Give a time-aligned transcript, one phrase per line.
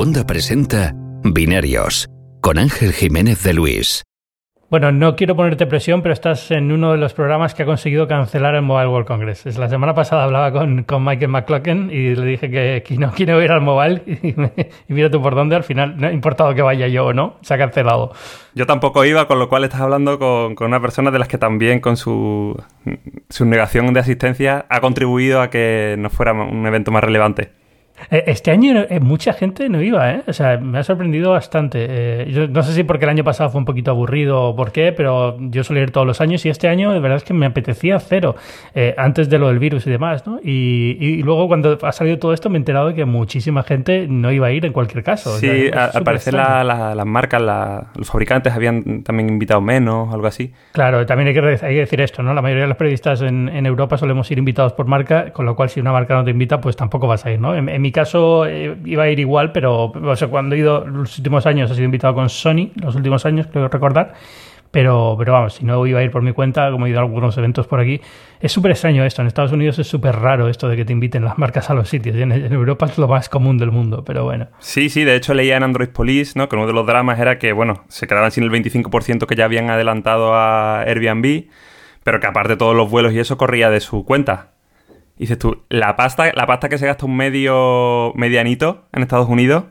[0.00, 2.08] Segunda presenta Binarios
[2.40, 4.02] con Ángel Jiménez de Luis.
[4.70, 8.08] Bueno, no quiero ponerte presión, pero estás en uno de los programas que ha conseguido
[8.08, 9.58] cancelar el Mobile World Congress.
[9.58, 13.52] La semana pasada hablaba con, con Michael McClocken y le dije que, no quiero ir
[13.52, 14.02] al Mobile
[14.88, 17.36] y, mira tú por dónde, al final no ha importado que vaya yo o no,
[17.42, 18.14] se ha cancelado.
[18.54, 21.36] Yo tampoco iba, con lo cual estás hablando con, con una persona de las que
[21.36, 22.58] también con su,
[23.28, 27.59] su negación de asistencia ha contribuido a que no fuera un evento más relevante.
[28.10, 30.22] Eh, este año eh, mucha gente no iba, ¿eh?
[30.26, 31.86] O sea, me ha sorprendido bastante.
[31.88, 34.72] Eh, yo no sé si porque el año pasado fue un poquito aburrido o por
[34.72, 37.34] qué, pero yo suelo ir todos los años y este año de verdad es que
[37.34, 38.36] me apetecía cero,
[38.96, 40.38] antes de lo del virus y demás, ¿no?
[40.42, 44.32] Y, luego cuando ha salido todo esto me he enterado de que muchísima gente no
[44.32, 45.36] iba a ir en cualquier caso.
[45.38, 47.42] Sí, al parecer las marcas,
[47.94, 50.52] los fabricantes habían también invitado menos, algo así.
[50.72, 52.32] Claro, también hay que, hay que decir esto, ¿no?
[52.34, 55.68] La mayoría de los periodistas en, Europa solemos ir invitados por marca, con lo cual
[55.68, 57.54] si una marca no te invita, pues tampoco vas a ir, ¿no?
[57.54, 59.92] en mi caso eh, iba a ir igual, pero
[60.30, 63.68] cuando he ido los últimos años, he sido invitado con Sony, los últimos años, creo
[63.68, 64.14] recordar.
[64.70, 67.02] Pero, pero vamos, si no iba a ir por mi cuenta, como he ido a
[67.02, 68.00] algunos eventos por aquí,
[68.40, 69.20] es súper extraño esto.
[69.20, 71.88] En Estados Unidos es súper raro esto de que te inviten las marcas a los
[71.88, 72.14] sitios.
[72.14, 74.46] en, Europa es lo más común del mundo, pero bueno.
[74.60, 76.48] Sí, sí, de hecho leía en Android Police, ¿no?
[76.48, 79.44] Que uno de los dramas era que, bueno, se quedaban sin el 25% que ya
[79.44, 81.48] habían adelantado a Airbnb,
[82.04, 84.50] pero que aparte todos los vuelos y eso corría de su cuenta
[85.20, 89.64] dices tú, la pasta, la pasta que se gasta un medio medianito en Estados Unidos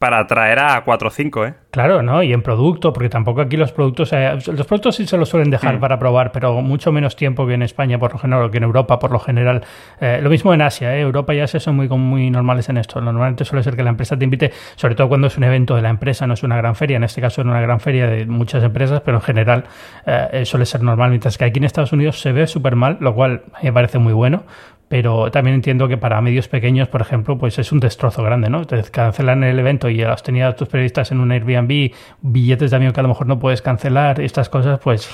[0.00, 1.54] para traer a 4 o 5, ¿eh?
[1.70, 2.22] Claro, ¿no?
[2.22, 4.14] Y en producto, porque tampoco aquí los productos...
[4.14, 5.80] Eh, los productos sí se los suelen dejar mm.
[5.80, 8.98] para probar, pero mucho menos tiempo que en España, por lo general, que en Europa,
[8.98, 9.62] por lo general.
[10.00, 11.02] Eh, lo mismo en Asia, ¿eh?
[11.02, 12.98] Europa y Asia son muy, muy normales en esto.
[13.02, 15.82] Normalmente suele ser que la empresa te invite, sobre todo cuando es un evento de
[15.82, 16.96] la empresa, no es una gran feria.
[16.96, 19.64] En este caso es una gran feria de muchas empresas, pero en general
[20.06, 21.10] eh, suele ser normal.
[21.10, 24.14] Mientras que aquí en Estados Unidos se ve súper mal, lo cual me parece muy
[24.14, 24.44] bueno,
[24.90, 28.64] pero también entiendo que para medios pequeños, por ejemplo, pues es un destrozo grande, ¿no?
[28.64, 32.76] Te cancelan el evento y has tenido a tus periodistas en un Airbnb, billetes de
[32.76, 35.08] avión que a lo mejor no puedes cancelar, estas cosas, pues...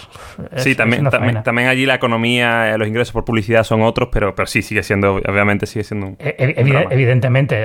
[0.57, 1.05] sí, también,
[1.45, 4.83] también, allí la economía, eh, los ingresos por publicidad son otros, pero, pero sí, sigue
[4.83, 6.17] siendo, obviamente sigue siendo un...
[6.21, 6.55] E,
[6.91, 7.63] evidentemente,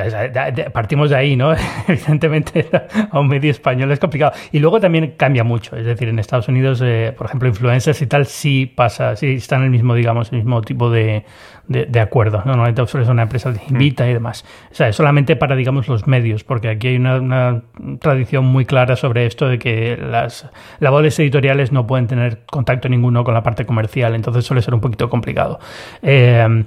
[0.74, 1.54] partimos de ahí, ¿no?
[1.88, 2.68] evidentemente
[3.10, 4.34] a un medio español es complicado.
[4.52, 8.08] Y luego también cambia mucho, es decir, en Estados Unidos, eh, por ejemplo, influencers y
[8.08, 11.24] tal, sí pasa, sí están en el mismo, digamos, el mismo tipo de
[11.72, 12.42] de, acuerdo.
[12.46, 14.46] Normalmente es una empresa que invita y demás.
[14.72, 17.62] O sea, es solamente para, digamos, los medios, porque aquí hay una,
[18.00, 23.24] tradición muy clara sobre esto de que las labores editoriales no pueden tener contacto ninguno
[23.24, 25.60] con la parte comercial, entonces suele ser un poquito complicado.
[26.02, 26.66] Eh,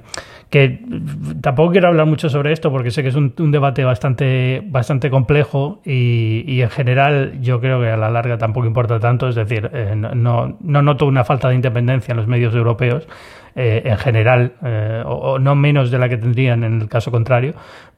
[0.49, 0.79] que
[1.41, 5.81] tampoco quiero hablar mucho sobre esto porque sé que es un, debate bastante, bastante complejo
[5.83, 9.95] y, en general yo creo que a la larga tampoco importa tanto, es decir, eh,
[9.95, 13.07] no, no noto una falta de independencia en los medios europeos,
[13.57, 17.53] eh, en general, eh, o, no menos de la que tendrían en el caso contrario,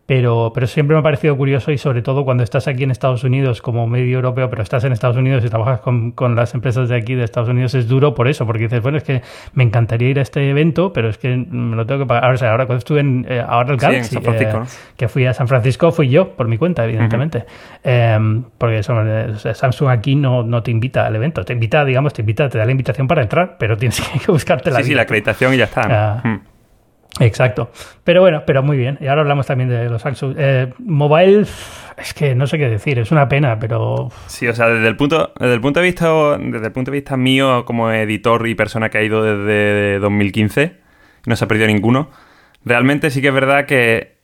[0.07, 3.25] pero, pero siempre me ha parecido curioso y sobre todo cuando estás aquí en Estados
[3.25, 6.87] Unidos como medio europeo, pero estás en Estados Unidos y trabajas con, con, las empresas
[6.87, 9.21] de aquí de Estados Unidos, es duro por eso, porque dices, bueno, es que
[9.53, 12.23] me encantaría ir a este evento, pero es que me lo tengo que pagar.
[12.23, 14.63] Ahora, ahora cuando estuve en eh, ahora el Galaxy, San Francisco,
[14.95, 17.43] que fui a San Francisco, fui yo, por mi cuenta, evidentemente.
[17.83, 22.47] Em, porque Samsung aquí no, no te invita al evento, te invita, digamos, te invita,
[22.47, 25.53] te da la invitación para entrar, pero tienes que buscarte la Sí, sí, la acreditación
[25.53, 26.21] y ya está.
[26.23, 26.56] Mm.
[27.19, 27.71] Exacto.
[28.03, 28.97] Pero bueno, pero muy bien.
[29.01, 30.35] Y ahora hablamos también de los Samsung.
[30.37, 31.45] Eh, mobile,
[31.97, 34.09] es que no sé qué decir, es una pena, pero.
[34.27, 36.97] Sí, o sea, desde el punto, desde el punto de vista, desde el punto de
[36.97, 40.77] vista mío, como editor y persona que ha ido desde 2015,
[41.25, 42.09] no se ha perdido ninguno.
[42.63, 44.17] Realmente sí que es verdad que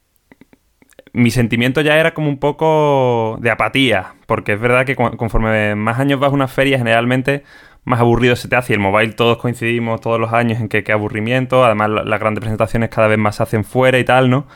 [1.14, 6.00] mi sentimiento ya era como un poco de apatía, porque es verdad que conforme más
[6.00, 7.44] años vas a una feria, generalmente
[7.84, 8.74] más aburrido se te hace.
[8.74, 11.66] Y el mobile todos coincidimos todos los años en que qué aburrimiento.
[11.66, 14.48] Además, las grandes presentaciones cada vez más se hacen fuera y tal, ¿no?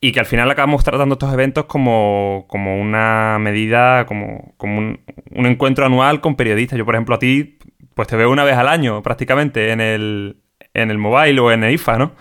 [0.00, 5.00] Y que al final acabamos tratando estos eventos como, como una medida, como, como un,
[5.30, 6.76] un, encuentro anual con periodistas.
[6.76, 7.58] Yo, por ejemplo, a ti,
[7.94, 10.38] pues te veo una vez al año prácticamente en el,
[10.74, 12.12] en el mobile o en el IFA, ¿no?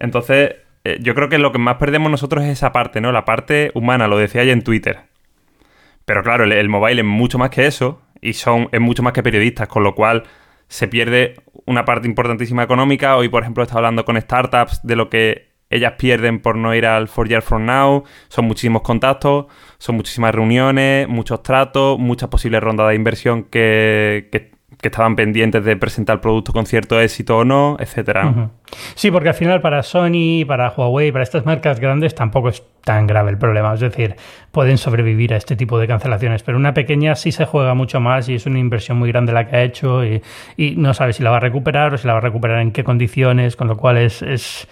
[0.00, 3.12] Entonces, eh, yo creo que lo que más perdemos nosotros es esa parte, ¿no?
[3.12, 5.00] La parte humana, lo decía ya en Twitter.
[6.04, 9.22] Pero claro, el mobile es mucho más que eso y son es mucho más que
[9.22, 10.24] periodistas, con lo cual
[10.68, 11.36] se pierde
[11.66, 13.16] una parte importantísima económica.
[13.16, 16.74] Hoy, por ejemplo, he estado hablando con startups de lo que ellas pierden por no
[16.74, 18.04] ir al Four Years From Now.
[18.28, 19.46] Son muchísimos contactos,
[19.78, 25.64] son muchísimas reuniones, muchos tratos, muchas posibles rondas de inversión que, que que estaban pendientes
[25.64, 28.50] de presentar el producto con cierto éxito o no, etcétera.
[28.94, 33.06] Sí, porque al final para Sony, para Huawei, para estas marcas grandes tampoco es tan
[33.06, 33.74] grave el problema.
[33.74, 34.16] Es decir,
[34.50, 38.28] pueden sobrevivir a este tipo de cancelaciones, pero una pequeña sí se juega mucho más
[38.28, 40.22] y es una inversión muy grande la que ha hecho y,
[40.76, 42.84] no sabe si la va a recuperar o si la va a recuperar en qué
[42.84, 44.68] condiciones, con lo cual es es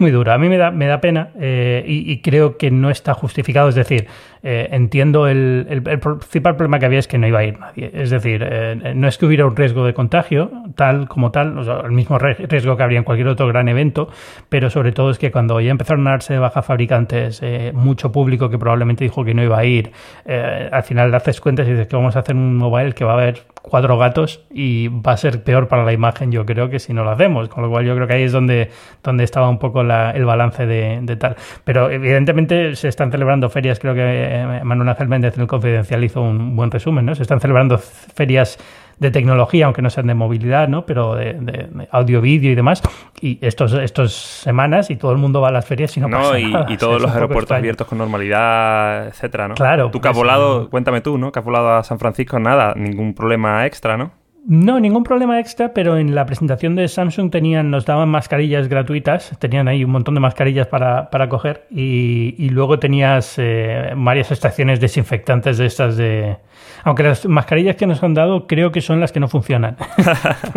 [0.00, 0.32] muy duro.
[0.32, 3.68] A mí me da, me da pena eh, y, creo que no está justificado.
[3.68, 4.06] Es decir,
[4.42, 7.90] eh, entiendo el, el, principal problema que había es que no iba a ir nadie.
[7.94, 11.92] Es decir, eh, no es que hubiera un riesgo de contagio, tal como tal, el
[11.92, 14.08] mismo riesgo que habría en cualquier otro gran evento,
[14.48, 17.42] pero sobre todo es que cuando ya empezaron a darse de baja fabricantes,
[17.72, 19.92] mucho público que probablemente dijo que no iba a ir,
[20.26, 23.14] al final haces cuentas y dices que vamos a hacer un mobile que va a
[23.14, 26.92] haber cuatro gatos y va a ser peor para la imagen, yo creo, que si
[26.92, 27.48] no lo hacemos.
[27.48, 28.70] Con lo cual yo creo que ahí es donde,
[29.02, 31.36] donde estaba un poco el balance de, tal.
[31.64, 36.02] Pero evidentemente se están celebrando ferias, creo que eh, Manuel Ángel Méndez en el Confidencial
[36.04, 37.14] hizo un buen resumen, ¿no?
[37.14, 38.58] Se están celebrando ferias
[39.00, 40.84] de tecnología, aunque no sean de movilidad, ¿no?
[40.84, 42.82] Pero de, audio, vídeo y demás.
[43.20, 46.38] Y estos, estos semanas y todo el mundo va a las ferias y no, pasa
[46.38, 46.66] y, nada.
[46.70, 49.54] Y todos los aeropuertos abiertos con normalidad, etcétera, ¿no?
[49.54, 49.90] Claro.
[49.90, 51.32] Tú que has volado, cuéntame tú, ¿no?
[51.32, 54.12] Que has volado a San Francisco, nada, ningún problema extra, ¿no?
[54.50, 59.30] No, ningún problema extra, pero en la presentación de Samsung tenían, nos daban mascarillas gratuitas,
[59.38, 64.80] tenían ahí un montón de mascarillas para, para coger y, luego tenías eh, varias estaciones
[64.80, 66.36] desinfectantes de estas de...
[66.82, 69.76] Aunque las mascarillas que nos han dado creo que son las que no funcionan,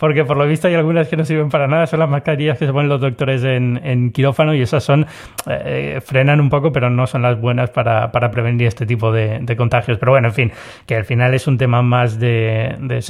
[0.00, 2.66] porque, por lo visto hay algunas que no sirven para nada, son las mascarillas que
[2.66, 5.06] se ponen los doctores en, quirófano y esas son,
[5.46, 9.54] eh, frenan un poco, pero no son las buenas para, para prevenir este tipo de,
[9.56, 9.98] contagios.
[9.98, 10.52] Pero bueno, en fin,
[10.84, 13.02] que al final es un tema más de de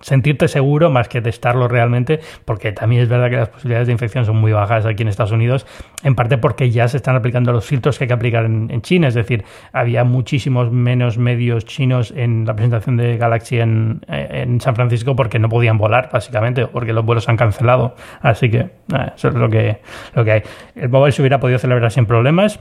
[0.00, 3.92] sentirte seguro más que de estarlo realmente, porque también es verdad que las posibilidades de
[3.92, 5.66] infección son muy bajas aquí en Estados Unidos,
[6.02, 9.08] en parte porque ya se están aplicando los filtros que hay que aplicar en, China,
[9.08, 14.74] es decir, había muchísimos menos medios chinos en la presentación de Galaxy en, en San
[14.74, 17.94] Francisco porque no podían volar, básicamente, porque los vuelos han cancelado.
[18.20, 18.70] Así que
[19.16, 19.80] eso es lo que,
[20.14, 20.42] lo que hay.
[20.74, 22.60] El mobile se hubiera podido celebrar sin problemas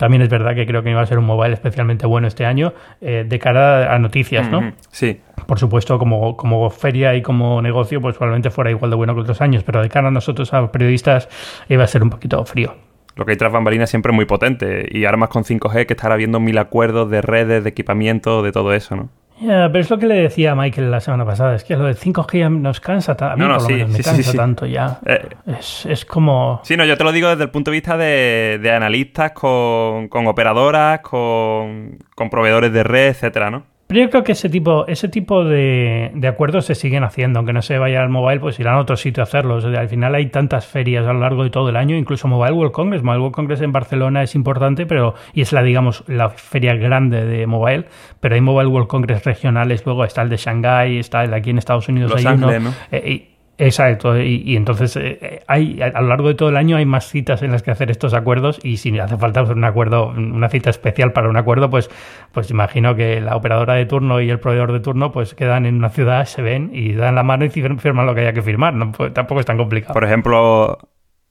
[0.00, 2.72] también es verdad que creo que iba a ser un mobile especialmente bueno este año
[3.02, 4.72] eh, de cara a noticias, ¿no?
[4.88, 5.20] Sí.
[5.46, 9.20] Por supuesto, como, como feria y como negocio, pues probablemente fuera igual de bueno que
[9.20, 11.28] otros años, pero de cara a nosotros, a periodistas,
[11.68, 12.76] iba a ser un poquito frío.
[13.14, 16.16] Lo que hay tras bambalinas siempre es muy potente y armas con 5G que estará
[16.16, 19.10] viendo mil acuerdos de redes, de equipamiento, de todo eso, ¿no?
[19.46, 21.94] Pero es lo que le decía a Michael la semana pasada, es que lo de
[21.94, 25.00] 5G nos cansa, a mí por lo menos me cansa tanto ya.
[25.06, 25.28] Eh,
[25.58, 26.60] es, es, como...
[26.64, 30.08] Sí, no, yo te lo digo desde el punto de vista de, de analistas con,
[30.08, 33.69] con operadoras, con, con proveedores de red, etcétera, ¿no?
[33.90, 37.60] Pero yo creo que ese tipo, ese tipo de, acuerdos se siguen haciendo, aunque no
[37.60, 39.64] se vaya al mobile, pues irán a otro sitio a hacerlos.
[39.64, 42.72] al final hay tantas ferias a lo largo de todo el año, incluso Mobile World
[42.72, 43.02] Congress.
[43.02, 47.26] Mobile World Congress en Barcelona es importante, pero y es la, digamos, la feria grande
[47.26, 47.86] de mobile,
[48.20, 51.58] pero hay Mobile World Congress regionales, luego está el de Shanghai, está el aquí en
[51.58, 52.60] Estados Unidos hay uno.
[52.60, 52.72] ¿no?
[52.92, 53.26] Eh,
[53.60, 57.42] Exacto, y, entonces eh, hay a lo largo de todo el año hay más citas
[57.42, 61.12] en las que hacer estos acuerdos y si hace falta un acuerdo, una cita especial
[61.12, 61.90] para un acuerdo, pues,
[62.32, 65.76] pues imagino que la operadora de turno y el proveedor de turno pues quedan en
[65.76, 68.72] una ciudad, se ven y dan la mano y firman lo que haya que firmar,
[68.72, 69.92] no, pues, tampoco es tan complicado.
[69.92, 70.78] Por ejemplo,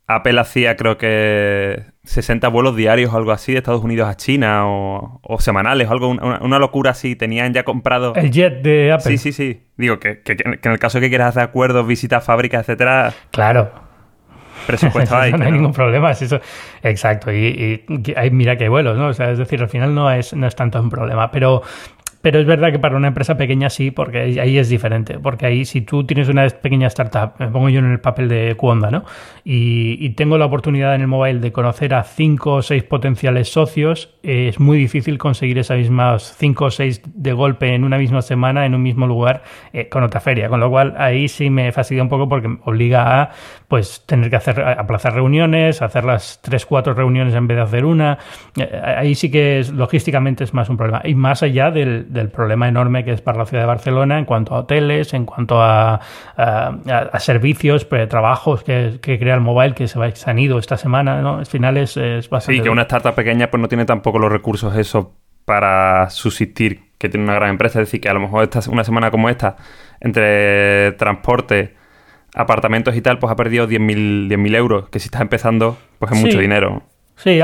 [0.10, 4.64] Apple hacía creo que 60 vuelos diarios o algo así de Estados Unidos a China
[4.66, 7.16] o, semanales o algo, una, locura así.
[7.16, 8.16] Tenían ya comprado...
[8.16, 9.12] El jet de Apple.
[9.12, 9.68] Sí, sí, sí.
[9.78, 13.14] Digo, que, en el caso de que quieras hacer acuerdos, visitas fábricas, etcétera...
[13.30, 13.72] Claro.
[14.66, 15.32] Presupuesto ahí.
[15.32, 16.10] no hay ningún problema.
[16.10, 16.42] eso,
[16.82, 17.32] exacto.
[17.32, 19.10] Y, y, mira que hay vuelos, ¿no?
[19.10, 21.30] O sea, es decir, al final no es, no es tanto un problema.
[21.30, 21.62] Pero
[22.22, 25.20] pero es verdad que para una empresa pequeña sí, porque ahí es diferente.
[25.20, 28.56] Porque ahí, si tú tienes una pequeña startup, me pongo yo en el papel de
[28.56, 29.06] Cuonda, ¿no?
[29.46, 34.16] Y, tengo la oportunidad en el mobile de conocer a cinco o seis potenciales socios,
[34.22, 38.66] es muy difícil conseguir esas mismas cinco o seis de golpe en una misma semana,
[38.66, 40.50] en un mismo lugar, eh, con otra feria.
[40.50, 43.32] Con lo cual, ahí sí me fastidia un poco porque obliga a
[43.68, 47.86] pues tener que hacer aplazar reuniones, hacer las tres, cuatro reuniones en vez de hacer
[47.86, 48.18] una.
[48.58, 51.02] Eh, ahí sí que es, logísticamente es más un problema.
[51.04, 54.26] Y más allá del del problema enorme que es para la ciudad de Barcelona en
[54.26, 56.00] cuanto a hoteles, en cuanto a,
[56.36, 60.78] a, servicios, pues, trabajos que, crea el mobile que se, va, se han ido esta
[60.78, 61.38] semana, ¿no?
[61.38, 61.96] Al final es,
[62.30, 62.58] bastante...
[62.58, 65.14] Sí, que una startup pequeña pues no tiene tampoco los recursos eso
[65.46, 67.80] para subsistir que tiene una gran empresa.
[67.80, 69.58] Es decir, que a lo mejor esta, una semana como esta,
[70.00, 71.76] entre transporte,
[72.36, 76.40] apartamentos y tal, pues ha perdido 10.000 euros, que si estás empezando, pues es mucho
[76.40, 76.84] dinero.
[77.16, 77.40] Sí,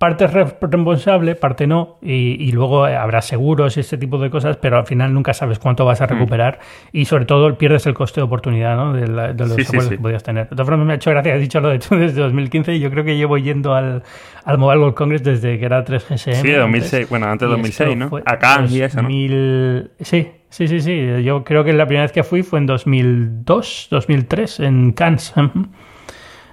[0.00, 4.78] parte es responsable, parte no, y, luego habrá seguros y ese tipo de cosas, pero
[4.78, 6.08] al final nunca sabes cuánto vas a mm.
[6.08, 6.58] recuperar
[6.90, 8.94] y sobre todo pierdes el coste de oportunidad ¿no?
[8.94, 10.44] de, los acuerdos que podías tener.
[10.44, 12.80] De todas formas, me ha hecho gracia, has dicho lo de hecho desde 2015 y
[12.80, 14.02] yo creo que llevo yendo al,
[14.42, 16.32] al Mobile World Congress desde que era 3GSM.
[16.40, 18.10] Sí, 2006, bueno, antes de 2006, ¿no?
[18.24, 19.08] Acá y eso, ¿no?
[19.10, 21.22] Sí, sí, sí, sí.
[21.22, 25.34] Yo creo que la primera vez que fui fue en 2002, 2003, en Cannes.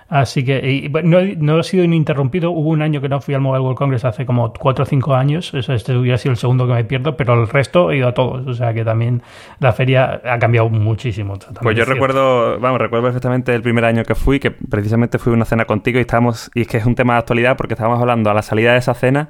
[0.10, 2.52] Así que no, no, ha sido ininterrumpido.
[2.52, 5.16] Hubo un año que no fui al Mobile World Congress hace como 4 o 5
[5.16, 5.54] años.
[5.54, 8.14] Eso, este hubiera sido el segundo que me pierdo, pero el resto he ido a
[8.14, 8.48] todos.
[8.48, 9.22] O sea que también
[9.60, 11.38] la feria ha cambiado muchísimo.
[11.62, 15.36] Pues yo recuerdo, vamos, recuerdo perfectamente el primer año que fui, que precisamente fui a
[15.36, 18.00] una cena contigo y estábamos, y es que es un tema de actualidad porque estábamos
[18.00, 19.30] hablando a la salida de esa cena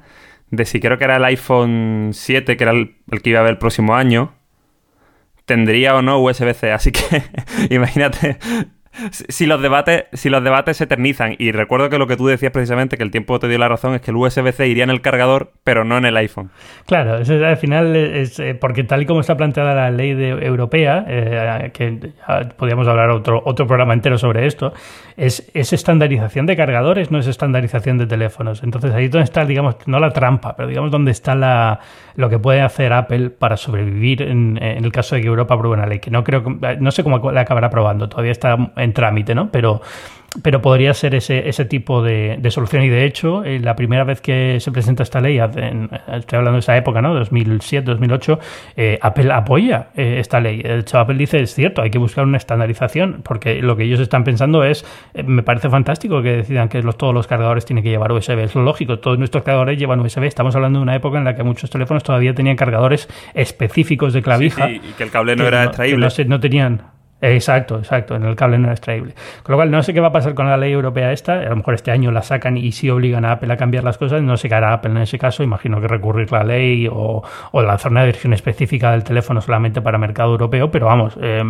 [0.50, 3.42] de si creo que era el iPhone 7, que era el, el que iba a
[3.42, 4.32] ver el próximo año,
[5.44, 6.72] tendría o no USB-C.
[6.72, 7.22] Así que
[7.74, 8.38] imagínate
[9.10, 12.52] si los debates si los debates se eternizan y recuerdo que lo que tú decías
[12.52, 15.00] precisamente que el tiempo te dio la razón es que el USB-C iría en el
[15.00, 16.50] cargador pero no en el iPhone.
[16.86, 21.04] Claro al final es eh, porque tal y como está planteada la ley de, europea
[21.08, 22.12] eh, que
[22.56, 24.72] podríamos hablar otro otro programa entero sobre esto
[25.16, 28.62] es, es estandarización de cargadores no es estandarización de teléfonos.
[28.62, 31.80] Entonces ahí donde está digamos no la trampa pero digamos donde está la
[32.16, 35.76] lo que puede hacer Apple para sobrevivir en, en el caso de que Europa apruebe
[35.76, 36.42] una ley que no creo
[36.80, 39.50] no sé cómo la acabará aprobando todavía está en trámite, ¿no?
[39.50, 39.80] Pero
[40.42, 42.82] pero podría ser ese, ese tipo de, solución.
[42.82, 46.58] Y de hecho, eh, la primera vez que se presenta esta ley, estoy hablando de
[46.60, 47.14] esa época, ¿no?
[47.14, 48.38] 2007, 2008,
[48.76, 50.62] eh, Apple apoya eh, esta ley.
[50.62, 54.00] De hecho, Apple dice, es cierto, hay que buscar una estandarización, porque lo que ellos
[54.00, 54.84] están pensando es,
[55.24, 58.38] me parece fantástico que decidan que todos los cargadores tienen que llevar USB.
[58.40, 60.24] Es lo lógico, todos nuestros cargadores llevan USB.
[60.24, 64.22] Estamos hablando de una época en la que muchos teléfonos todavía tenían cargadores específicos de
[64.22, 64.70] clavija.
[64.70, 66.06] y que el cable no era extraíble.
[66.06, 66.82] no, no tenían
[67.20, 69.14] Exacto, exacto, en el cable no es extraíble.
[69.42, 71.48] Con lo cual, no sé qué va a pasar con la ley europea esta, a
[71.48, 74.22] lo mejor este año la sacan y sí obligan a Apple a cambiar las cosas,
[74.22, 77.62] no sé qué hará Apple en ese caso, imagino que recurrir la ley o, o
[77.62, 81.42] lanzar una versión específica del teléfono solamente para mercado europeo, pero vamos, eh,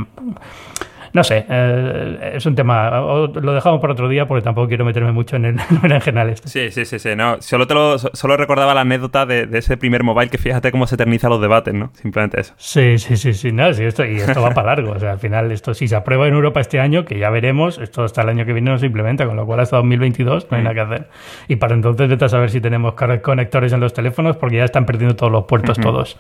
[1.12, 2.90] no sé, eh, es un tema.
[2.90, 5.58] Lo dejamos para otro día porque tampoco quiero meterme mucho en el
[6.02, 6.48] general esto.
[6.48, 7.10] Sí, sí, sí, sí.
[7.16, 10.86] No, solo, te lo, solo recordaba la anécdota de, ese primer mobile que fíjate cómo
[10.86, 11.90] se eternizan los debates, ¿no?
[11.94, 12.54] Simplemente eso.
[12.56, 13.52] Sí, sí, sí, sí.
[13.52, 14.92] No, sí esto, y esto va para largo.
[14.92, 17.78] O sea, al final, esto si se aprueba en Europa este año, que ya veremos,
[17.78, 20.56] esto hasta el año que viene no se implementa, con lo cual hasta 2022 no
[20.56, 21.08] hay nada que hacer.
[21.48, 24.86] Y para entonces vete a saber si tenemos conectores en los teléfonos porque ya están
[24.86, 26.18] perdiendo todos los puertos, todos.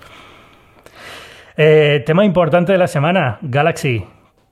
[1.56, 4.04] Eh, tema importante de la semana, Galaxy.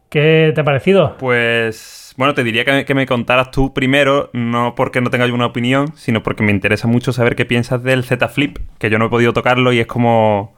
[0.08, 1.16] ¿Qué te ha parecido?
[1.18, 5.46] Pues bueno, te diría que, me contaras tú primero, no porque no tenga yo una
[5.46, 9.06] opinión, sino porque me interesa mucho saber qué piensas del Z Flip, que yo no
[9.06, 10.56] he podido tocarlo y es como...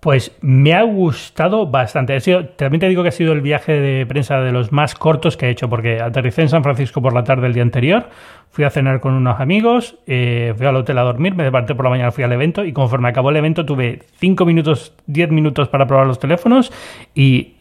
[0.00, 2.18] Pues me ha gustado bastante.
[2.56, 5.46] también te digo que ha sido el viaje de prensa de los más cortos que
[5.46, 8.10] he hecho, porque aterricé en San Francisco por la tarde el día anterior,
[8.50, 11.86] fui a cenar con unos amigos, eh, fui al hotel a dormir, me desperté por
[11.86, 15.68] la mañana, fui al evento y conforme acabó el evento tuve 5 minutos, 10 minutos
[15.68, 16.70] para probar los teléfonos
[17.14, 17.54] y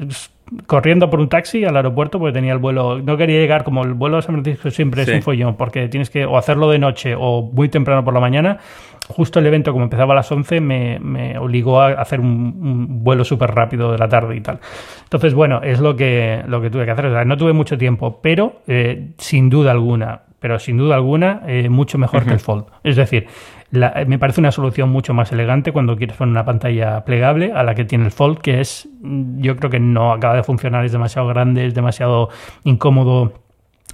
[0.65, 2.99] corriendo por un taxi al aeropuerto porque tenía el vuelo.
[2.99, 6.09] No quería llegar, como el vuelo a San Francisco siempre es un follón, porque tienes
[6.09, 8.59] que o hacerlo de noche o muy temprano por la mañana.
[9.07, 13.25] Justo el evento, como empezaba a las 11, me, me obligó a hacer un, vuelo
[13.25, 14.59] súper rápido de la tarde y tal.
[15.03, 17.27] Entonces, bueno, es lo que, lo que tuve que hacer.
[17.27, 21.97] no tuve mucho tiempo, pero eh, sin duda alguna, pero sin duda alguna, eh, mucho
[21.97, 22.65] mejor que el Fold.
[22.83, 23.27] Es decir,
[23.73, 27.73] me parece una solución mucho más elegante cuando quieres poner una pantalla plegable a la
[27.73, 31.27] que tiene el Fold, que es, yo creo que no acaba de funcionar, es demasiado
[31.27, 32.29] grande, es demasiado
[32.63, 33.33] incómodo.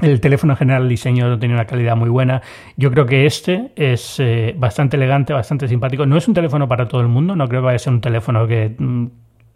[0.01, 2.41] El teléfono en general, el diseño no tiene una calidad muy buena.
[2.75, 6.05] Yo creo que este es eh, bastante elegante, bastante simpático.
[6.05, 8.01] No es un teléfono para todo el mundo, no creo que vaya a ser un
[8.01, 9.07] teléfono que mm,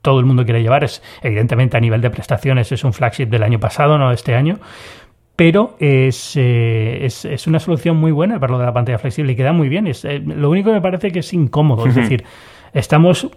[0.02, 0.86] todo el mundo quiera llevar.
[0.86, 4.36] Es, evidentemente, a nivel de prestaciones, es un flagship del año pasado, no de este
[4.36, 4.60] año
[5.44, 9.34] pero es, eh, es, es, una solución muy buena para lo de la pantalla flexible
[9.34, 9.88] y queda muy bien.
[9.88, 12.24] Es, eh, lo único que me parece que es incómodo, es decir,
[12.72, 13.28] estamos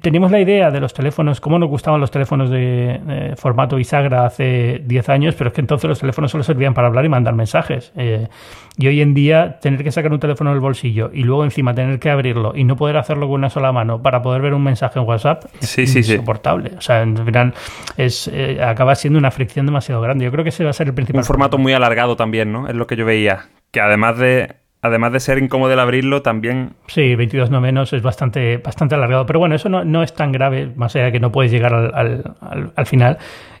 [0.00, 4.82] Teníamos la idea de los teléfonos, cómo nos gustaban los teléfonos de, formato bisagra hace
[4.84, 7.92] 10 años, pero es que entonces los teléfonos solo servían para hablar y mandar mensajes.
[7.96, 8.28] Eh,
[8.76, 11.98] y hoy en día, tener que sacar un teléfono del bolsillo y luego encima tener
[11.98, 14.98] que abrirlo y no poder hacerlo con una sola mano para poder ver un mensaje
[14.98, 16.72] en WhatsApp es insoportable.
[16.76, 17.54] O sea, en final,
[17.96, 20.24] es, eh, acaba siendo una fricción demasiado grande.
[20.24, 21.20] Yo creo que ese va a ser el principal.
[21.20, 22.68] Un formato muy alargado también, ¿no?
[22.68, 23.46] Es lo que yo veía.
[23.70, 26.74] Que además de además de ser incómodo el abrirlo, también...
[26.88, 29.24] Sí, 22 no menos es bastante, bastante alargado.
[29.24, 31.72] Pero bueno, eso no, no es tan grave, más allá de que no puedes llegar
[31.72, 33.16] al, al, al final.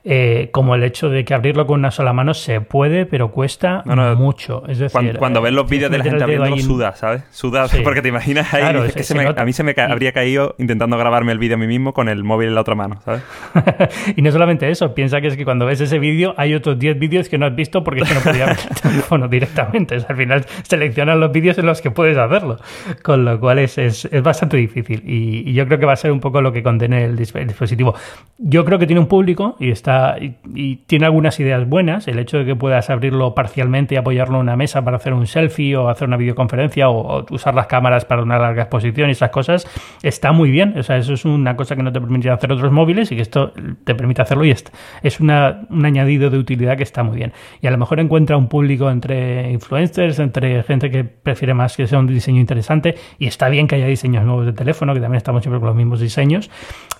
[0.06, 3.82] Eh, como el hecho de que abrirlo con una sola mano se puede, pero cuesta
[3.86, 4.62] mucho.
[4.68, 7.22] Es decir, cuando, ves los vídeos de la gente abriéndolo, suda, ¿sabes?
[7.30, 8.64] Suda, porque te imaginas ahí.
[8.64, 12.22] a mí se me habría caído intentando grabarme el vídeo a mí mismo con el
[12.22, 13.22] móvil en la otra mano, ¿sabes?
[14.16, 16.98] y no solamente eso, piensa que es que cuando ves ese vídeo hay otros 10
[16.98, 19.94] vídeos que no has visto porque es que no podía ver el teléfono directamente.
[20.06, 22.58] al final seleccionas los vídeos en los que puedes hacerlo.
[23.02, 25.02] Con lo cual es, es, es bastante difícil.
[25.06, 27.94] Y, y, yo creo que va a ser un poco lo que condene el dispositivo.
[28.36, 32.08] Yo creo que tiene un público y está y, tiene algunas ideas buenas.
[32.08, 35.26] El hecho de que puedas abrirlo parcialmente y apoyarlo en una mesa para hacer un
[35.26, 39.30] selfie o hacer una videoconferencia o, usar las cámaras para una larga exposición y esas
[39.30, 39.66] cosas
[40.02, 40.78] está muy bien.
[40.78, 43.22] O sea, eso es una cosa que no te permite hacer otros móviles y que
[43.22, 43.52] esto
[43.84, 44.64] te permite hacerlo y es,
[45.02, 47.32] es una, un añadido de utilidad que está muy bien.
[47.60, 51.86] Y a lo mejor encuentra un público entre influencers, entre gente que prefiere más que
[51.86, 55.18] sea un diseño interesante y está bien que haya diseños nuevos de teléfono, que también
[55.18, 56.50] estamos siempre con los mismos diseños,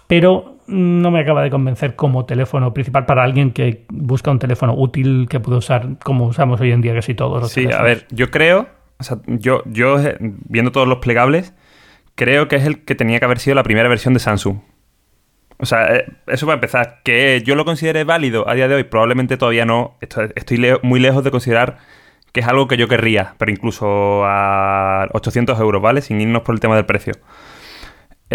[0.07, 4.75] pero no me acaba de convencer como teléfono principal para alguien que busca un teléfono
[4.75, 8.07] útil que pueda usar como usamos hoy en día casi todos los Sí, a ver,
[8.11, 8.69] yo creo,
[8.99, 11.55] o sea, yo, yo eh, viendo todos los plegables,
[12.15, 14.59] creo que es el que tenía que haber sido la primera versión de Samsung.
[15.59, 17.01] O sea, eh, eso va a empezar.
[17.05, 19.97] Que yo lo considere válido a día de hoy, probablemente todavía no.
[20.01, 21.79] Estoy muy lejos de considerar
[22.33, 26.03] que es algo que yo querría, pero incluso a 800 euros, ¿vale?
[26.03, 27.15] Sin irnos por el tema del precio.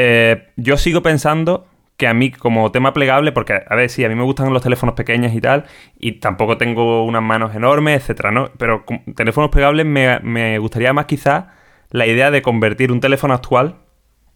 [0.01, 4.07] Eh, yo sigo pensando que a mí como tema plegable, porque a ver, sí, a
[4.07, 5.65] mí me gustan los teléfonos pequeños y tal,
[5.99, 8.49] y tampoco tengo unas manos enormes, etcétera, ¿no?
[8.57, 11.47] Pero con teléfonos plegables me, me gustaría más quizás
[11.89, 13.75] la idea de convertir un teléfono actual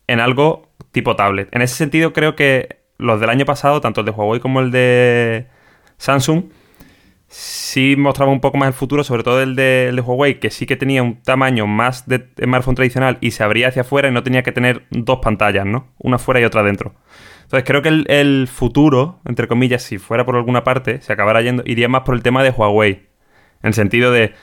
[0.08, 1.48] en algo tipo tablet.
[1.56, 4.70] En ese sentido creo que los del año pasado, tanto el de Huawei como el
[4.70, 5.48] de
[5.96, 6.44] Samsung,
[7.34, 10.76] sí mostraba un poco más el futuro, sobre todo el de, Huawei, que sí que
[10.76, 14.44] tenía un tamaño más de smartphone tradicional y se abría hacia afuera y no tenía
[14.44, 15.88] que tener dos pantallas, ¿no?
[15.98, 16.94] Una fuera y otra dentro.
[17.42, 21.64] Entonces creo que el, futuro, entre comillas, si fuera por alguna parte, se acabara yendo,
[21.66, 23.10] iría más por el tema de Huawei.
[23.64, 24.36] En el sentido de,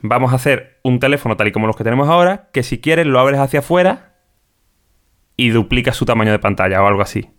[0.00, 3.06] vamos a hacer un teléfono tal y como los que tenemos ahora, que si quieres
[3.06, 4.16] lo abres hacia afuera
[5.36, 7.30] y duplica su tamaño de pantalla o algo así.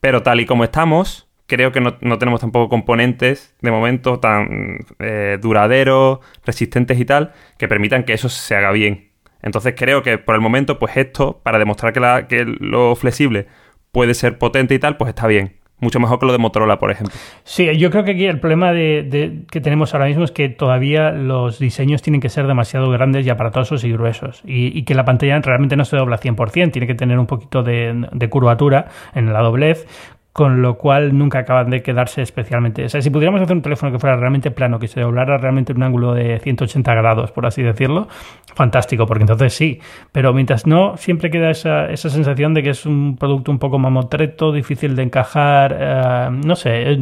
[0.00, 5.36] Pero tal y como estamos, creo que no, tenemos tampoco componentes de momento tan eh,
[5.38, 9.10] duraderos, resistentes y tal, que permitan que eso se haga bien.
[9.42, 11.92] Entonces creo que por el momento, pues esto, para demostrar
[12.26, 13.48] que, lo flexible
[13.90, 15.56] puede ser potente y tal, pues está bien.
[15.78, 17.14] Mucho mejor que lo de Motorola, por ejemplo.
[17.44, 21.10] Sí, yo creo que aquí el problema de, que tenemos ahora mismo es que todavía
[21.10, 24.40] los diseños tienen que ser demasiado grandes y aparatosos y gruesos.
[24.46, 28.28] Y, que la pantalla realmente no se dobla 100%, tiene que tener un poquito de
[28.30, 29.86] curvatura en la doblez,
[30.32, 32.84] con lo cual nunca acaban de quedarse especialmente.
[32.84, 35.72] O sea, si pudiéramos hacer un teléfono que fuera realmente plano, que se doblara realmente
[35.72, 38.08] en un ángulo de 180 grados, por así decirlo,
[38.54, 39.78] fantástico, porque entonces sí.
[40.10, 43.78] Pero mientras no, siempre queda esa, esa sensación de que es un producto un poco
[43.78, 46.96] mamotreto, difícil de encajar, eh, no sé.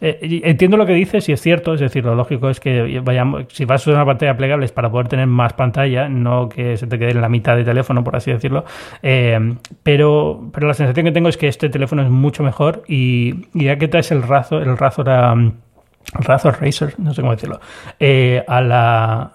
[0.00, 3.46] Eh, entiendo lo que dices y es cierto, es decir, lo lógico es que vayamos,
[3.52, 6.76] si vas a usar una pantalla plegable es para poder tener más pantalla, no que
[6.76, 8.64] se te quede en la mitad de teléfono, por así decirlo.
[9.02, 13.46] Eh, pero, pero la sensación que tengo es que este teléfono es mucho mejor y,
[13.54, 15.34] ya que traes el Razor, el Razor a
[16.14, 17.60] Razor Racer, no sé cómo decirlo,
[17.98, 19.32] eh, a la,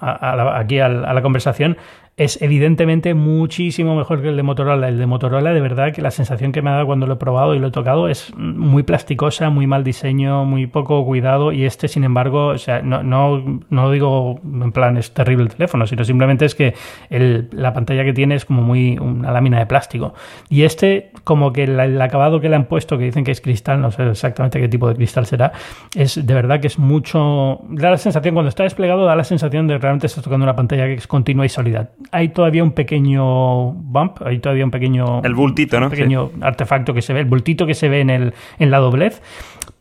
[0.56, 1.78] aquí a la conversación,
[2.18, 4.90] es evidentemente muchísimo mejor que el de Motorola.
[4.90, 7.18] El de Motorola, de verdad, que la sensación que me ha dado cuando lo he
[7.18, 11.52] probado y lo he tocado es muy plasticosa, muy mal diseño, muy poco cuidado.
[11.52, 15.50] Y este, sin embargo, o sea, no, no, no digo en plan es terrible el
[15.50, 16.76] teléfono, sino simplemente es que
[17.10, 20.14] la pantalla que tiene es como muy una lámina de plástico.
[20.50, 23.82] Y este, como que el, acabado que le han puesto, que dicen que es cristal,
[23.82, 25.54] no sé exactamente qué tipo de cristal será,
[25.96, 27.62] es de verdad que es mucho.
[27.70, 30.56] Da la sensación, cuando está desplegado, da la sensación de que realmente estás tocando una
[30.56, 35.22] pantalla que es continua y sólida hay todavía un pequeño bump, hay todavía un pequeño...
[35.24, 35.88] El bultito, ¿no?
[35.88, 38.80] Un pequeño artefacto que se ve, el bultito que se ve en, el, en la
[38.80, 39.22] doblez,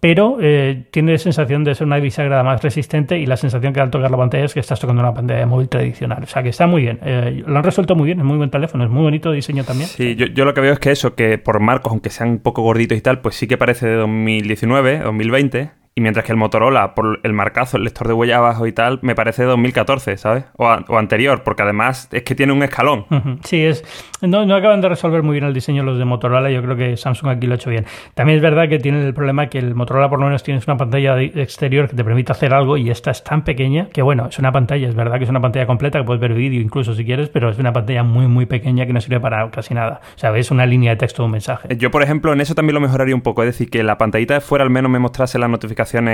[0.00, 3.80] pero eh, tiene la sensación de ser una bisagra más resistente y la sensación que
[3.80, 6.22] al tocar la pantalla es que estás tocando una pantalla de móvil tradicional.
[6.22, 6.98] O sea que está muy bien.
[7.02, 9.88] Eh, lo han resuelto muy bien, es muy buen teléfono, es muy bonito diseño también.
[9.88, 12.38] Sí, yo, yo, lo que veo es que eso, que por marcos, aunque sean un
[12.38, 16.38] poco gorditos y tal, pues sí que parece de 2019, 2020 y mientras que el
[16.38, 20.16] Motorola, por el marcazo, el lector de huella abajo y tal, me parece de 2014,
[20.16, 20.44] ¿sabes?
[20.56, 23.06] O, anterior, porque además es que tiene un escalón.
[23.42, 23.84] Sí, es
[24.22, 26.50] no, no, acaban de resolver muy bien el diseño los de Motorola.
[26.50, 27.86] Yo creo que Samsung aquí lo ha hecho bien.
[28.14, 30.76] También es verdad que tiene el problema que el Motorola por lo menos tienes una
[30.76, 34.38] pantalla exterior que te permite hacer algo y esta es tan pequeña que, bueno, es
[34.38, 37.04] una pantalla, es verdad que es una pantalla completa que puedes ver vídeo incluso si
[37.04, 40.00] quieres, pero es una pantalla muy, muy pequeña que no sirve para casi nada.
[40.16, 41.68] O sea, ves una línea de texto o un mensaje.
[41.76, 43.42] Yo, por ejemplo, en eso también lo mejoraría un poco.
[43.42, 45.48] Es decir, que la pantallita de fuera al menos me mostrase las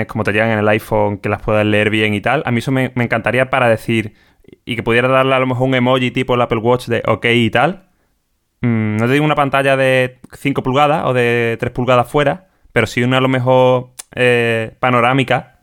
[0.06, 2.42] como te llegan en el iPhone, que las puedas leer bien y tal.
[2.46, 4.14] A mí eso me, encantaría para decir
[4.64, 7.24] y que pudiera darle a lo mejor un emoji tipo el Apple Watch de OK
[7.26, 7.88] y tal.
[8.60, 12.86] Mm, no te digo una pantalla de 5 pulgadas o de 3 pulgadas fuera, pero
[12.86, 15.60] sí una a lo mejor eh, panorámica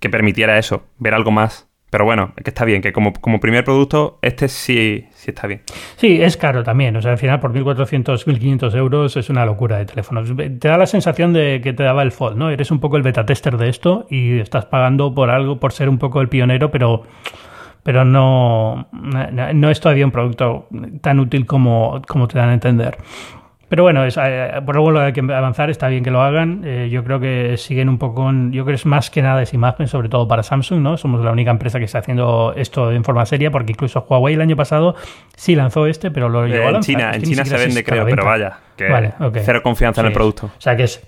[0.00, 1.67] que permitiera eso, ver algo más.
[1.90, 5.62] Pero bueno, que está bien, que como, como primer producto, este sí, sí está bien.
[5.96, 6.94] Sí, es caro también.
[6.96, 10.30] O sea, al final por 1.400, 1.500 euros es una locura de teléfonos.
[10.36, 12.50] Te da la sensación de que te daba el Fold, ¿no?
[12.50, 15.88] Eres un poco el beta tester de esto y estás pagando por algo, por ser
[15.88, 17.04] un poco el pionero, pero
[17.82, 20.68] pero no, no es todavía un producto
[21.00, 22.98] tan útil como, como te dan a entender.
[23.68, 26.62] Pero bueno, es, eh, por algo lo hay que avanzar, está bien que lo hagan.
[26.64, 28.50] Eh, yo creo que siguen un poco con.
[28.50, 30.96] Yo creo que es más que nada esa imagen, sobre todo para Samsung, ¿no?
[30.96, 34.40] Somos la única empresa que está haciendo esto en forma seria, porque incluso Huawei el
[34.40, 34.96] año pasado
[35.36, 36.90] sí lanzó este, pero lo llevó a lanzar.
[36.90, 40.46] En China, en China se vende, creo, pero vaya, que cero confianza en el producto.
[40.46, 41.06] O sea que es.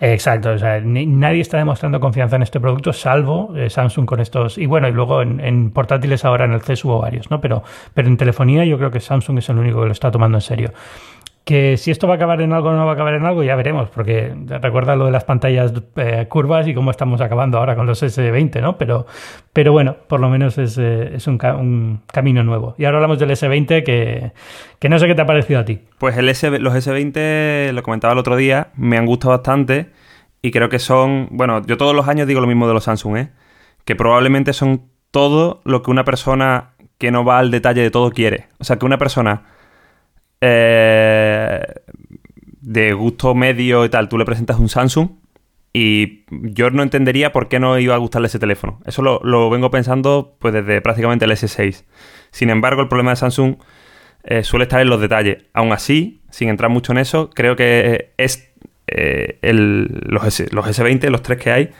[0.00, 4.58] Exacto, o sea, nadie está demostrando confianza en este producto, salvo eh, Samsung con estos.
[4.58, 7.40] Y bueno, y luego en, portátiles ahora en el CES hubo varios, ¿no?
[7.40, 7.62] Pero,
[7.94, 10.42] pero en telefonía yo creo que Samsung es el único que lo está tomando en
[10.42, 10.72] serio.
[11.44, 13.42] Que si esto va a acabar en algo o no va a acabar en algo,
[13.42, 17.76] ya veremos, porque recuerda lo de las pantallas eh, curvas y cómo estamos acabando ahora
[17.76, 18.78] con los S20, ¿no?
[18.78, 19.06] Pero,
[19.52, 21.36] pero bueno, por lo menos es, eh, es un,
[22.06, 22.74] camino nuevo.
[22.78, 24.32] Y ahora hablamos del S20, que,
[24.78, 25.80] que, no sé qué te ha parecido a ti.
[25.98, 29.90] Pues el S, los S20, lo comentaba el otro día, me han gustado bastante
[30.44, 33.16] y creo que son, bueno, yo todos los años digo lo mismo de los Samsung,
[33.16, 33.28] ¿eh?
[33.86, 38.10] Que probablemente son todo lo que una persona que no va al detalle de todo
[38.10, 38.48] quiere.
[38.58, 39.44] O sea, que una persona
[40.46, 41.60] eh,
[42.60, 45.08] de gusto medio y tal, tú le presentas un Samsung
[45.72, 48.80] y yo no entendería por qué no iba a gustarle ese teléfono.
[48.84, 51.84] Eso lo, vengo pensando pues desde prácticamente el S6.
[52.30, 53.56] Sin embargo, el problema de Samsung
[54.24, 55.44] eh, suele estar en los detalles.
[55.54, 58.52] Aún así, sin entrar mucho en eso, creo que es
[58.86, 61.70] eh, los, S, los S20, los tres que hay,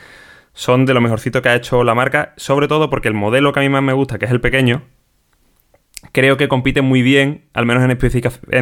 [0.54, 3.60] son de lo mejorcito que ha hecho la marca, sobre todo porque el modelo que
[3.60, 4.82] a mí más me gusta, que es el pequeño,
[6.12, 7.90] creo que compite muy bien, al menos en,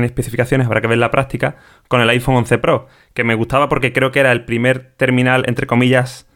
[0.05, 1.57] especificaciones, habrá que ver la práctica,
[1.89, 5.45] con el iPhone 11 Pro, que me gustaba porque creo que era el primer terminal,
[5.47, 6.29] entre comillas,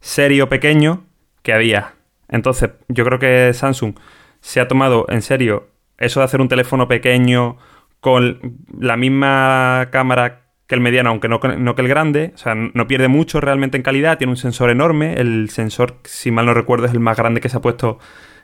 [0.00, 1.04] serio pequeño
[1.42, 1.94] que había.
[2.28, 3.94] Entonces, yo creo que Samsung
[4.40, 7.58] se ha tomado en serio eso de hacer un teléfono pequeño
[8.00, 12.30] con la misma cámara que el mediano, aunque no, no, que el grande.
[12.34, 14.18] O sea, no pierde mucho realmente en calidad.
[14.18, 15.14] Tiene un sensor enorme.
[15.14, 17.98] El sensor, si mal no recuerdo, es el más grande que se ha puesto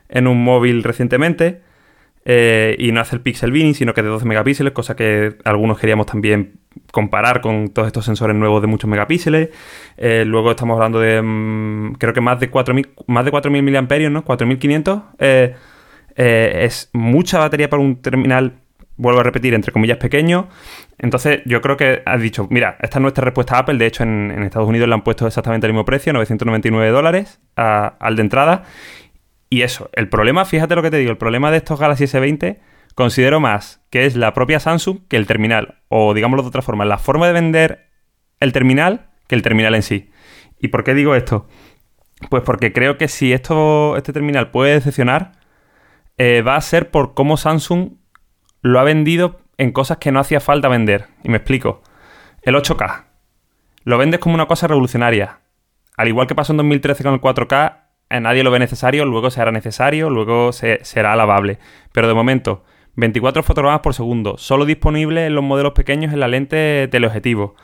[0.09, 1.63] en un móvil recientemente.
[2.29, 5.79] Eh, y no hace el pixel binning, sino que de 12 megapíxeles, cosa que algunos
[5.79, 6.59] queríamos también
[6.91, 9.51] comparar con todos estos sensores nuevos de muchos megapíxeles.
[9.97, 14.11] Eh, luego estamos hablando de, mm, creo que más de 4.000 más de 4.000 miliamperios,
[14.11, 14.25] ¿no?
[14.25, 15.05] 4.500.
[15.21, 15.55] Eh,
[16.17, 18.55] es mucha batería para un terminal,
[18.97, 20.49] vuelvo a repetir, entre comillas, pequeño.
[20.99, 23.79] Entonces yo creo que has dicho, mira, esta es nuestra respuesta a Apple.
[23.79, 28.17] De hecho, en, Estados Unidos le han puesto exactamente el mismo precio, 999 dólares al
[28.17, 28.65] de entrada.
[29.57, 32.59] Y eso, el problema, fíjate lo que te digo, el problema de estos Galaxy S20
[32.95, 35.79] considero más que es la propia Samsung que el terminal.
[35.89, 37.89] O digámoslo de otra forma, la forma de vender
[38.39, 40.11] el terminal que el terminal en sí.
[40.61, 41.49] ¿Y por qué digo esto?
[42.29, 45.33] Pues porque creo que si esto, este terminal puede decepcionar,
[46.19, 47.93] eh, va a ser por cómo Samsung
[48.61, 51.07] lo ha vendido en cosas que no hacía falta vender.
[51.25, 51.83] Y me explico.
[52.43, 53.07] El 8K.
[53.85, 55.41] Lo vendes como una cosa revolucionaria.
[55.97, 59.31] Al igual que pasó en 2013 con el 4K, a nadie lo ve necesario, luego
[59.31, 61.59] será necesario, luego será alabable.
[61.93, 62.65] Pero de momento,
[62.97, 67.55] 24 fotogramas por segundo, solo disponible en los modelos pequeños en la lente teleobjetivo.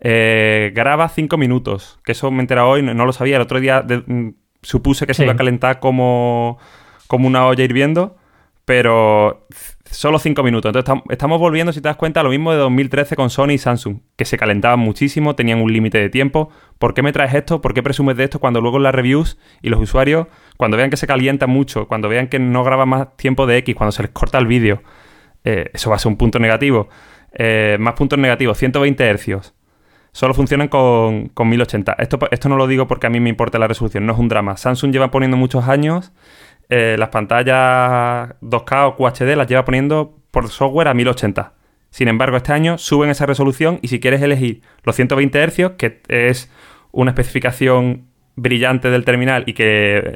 [0.00, 3.36] Eh, graba 5 minutos, que eso me entera hoy, no, lo sabía.
[3.36, 4.30] El otro día mm,
[4.62, 6.58] supuse que se iba a calentar como,
[7.06, 8.16] como una olla hirviendo,
[8.64, 9.46] pero
[9.94, 10.70] solo 5 minutos.
[10.74, 13.58] Entonces estamos volviendo, si te das cuenta, a lo mismo de 2013 con Sony y
[13.58, 16.50] Samsung, que se calentaban muchísimo, tenían un límite de tiempo.
[16.78, 17.60] ¿Por qué me traes esto?
[17.60, 20.26] ¿Por qué presumes de esto cuando luego las reviews y los usuarios,
[20.56, 23.74] cuando vean que se calienta mucho, cuando vean que no graba más tiempo de X,
[23.74, 24.82] cuando se les corta el vídeo,
[25.44, 26.88] eh, eso va a ser un punto negativo.
[27.32, 29.54] Eh, más puntos negativos, 120 Hz.
[30.12, 31.96] Solo funcionan con, 1080.
[31.98, 34.28] Esto, esto no lo digo porque a mí me importa la resolución, no es un
[34.28, 34.56] drama.
[34.56, 36.12] Samsung lleva poniendo muchos años
[36.68, 41.52] eh, las pantallas 2K o QHD las lleva poniendo por software a 1080.
[41.90, 46.00] Sin embargo, este año suben esa resolución y si quieres elegir los 120 Hz, que
[46.08, 46.50] es
[46.90, 50.14] una especificación brillante del terminal y que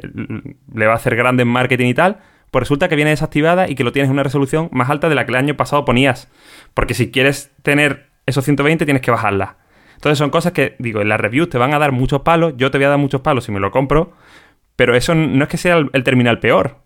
[0.73, 2.17] le va a hacer grande en marketing y tal,
[2.51, 5.15] pues resulta que viene desactivada y que lo tienes en una resolución más alta de
[5.15, 6.29] la que el año pasado ponías.
[6.73, 9.57] Porque si quieres tener esos 120 tienes que bajarla.
[9.95, 12.71] Entonces son cosas que, digo, en las reviews te van a dar muchos palos, yo
[12.71, 14.13] te voy a dar muchos palos si me lo compro,
[14.79, 16.77] pero eso no es que sea el, terminal peor.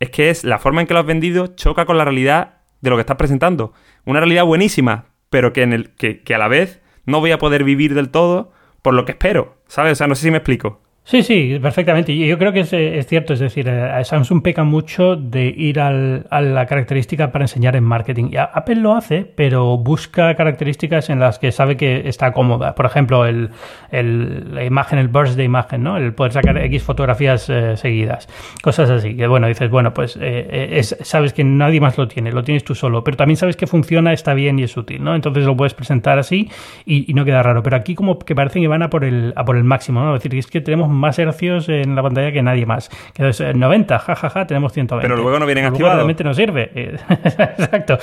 [0.00, 2.90] Es que es la forma en que lo has vendido choca con la realidad de
[2.90, 3.72] lo que estás presentando.
[4.04, 7.64] Una realidad buenísima, pero que, en el, que, a la vez no voy a poder
[7.64, 9.62] vivir del todo por lo que espero.
[9.66, 9.92] ¿Sabes?
[9.92, 10.81] O sea, no sé si me explico.
[11.04, 12.16] Sí, sí, perfectamente.
[12.16, 16.40] Yo creo que es, cierto, es decir, eh, Samsung peca mucho de ir al, a
[16.40, 18.28] la característica para enseñar en marketing.
[18.30, 22.76] Y Apple lo hace, pero busca características en las que sabe que está cómoda.
[22.76, 23.50] Por ejemplo, el,
[23.90, 25.96] la imagen, el burst de imagen, ¿no?
[25.96, 28.28] El poder sacar X fotografías eh, seguidas.
[28.62, 29.16] Cosas así.
[29.16, 32.62] Que bueno, dices, bueno, pues eh, es, sabes que nadie más lo tiene, lo tienes
[32.62, 35.16] tú solo, pero también sabes que funciona, está bien y es útil, ¿no?
[35.16, 36.48] Entonces lo puedes presentar así
[36.86, 37.62] y, no queda raro.
[37.64, 40.14] Pero aquí como que parece que van a por el, a por el máximo, ¿no?
[40.14, 42.90] Es decir, es que tenemos más hercios en la pantalla que nadie más.
[43.14, 45.06] Que es 90, jajaja, tenemos 120.
[45.06, 45.96] Pero luego no vienen activados.
[45.96, 46.70] Realmente no sirve.
[47.24, 47.98] Exacto.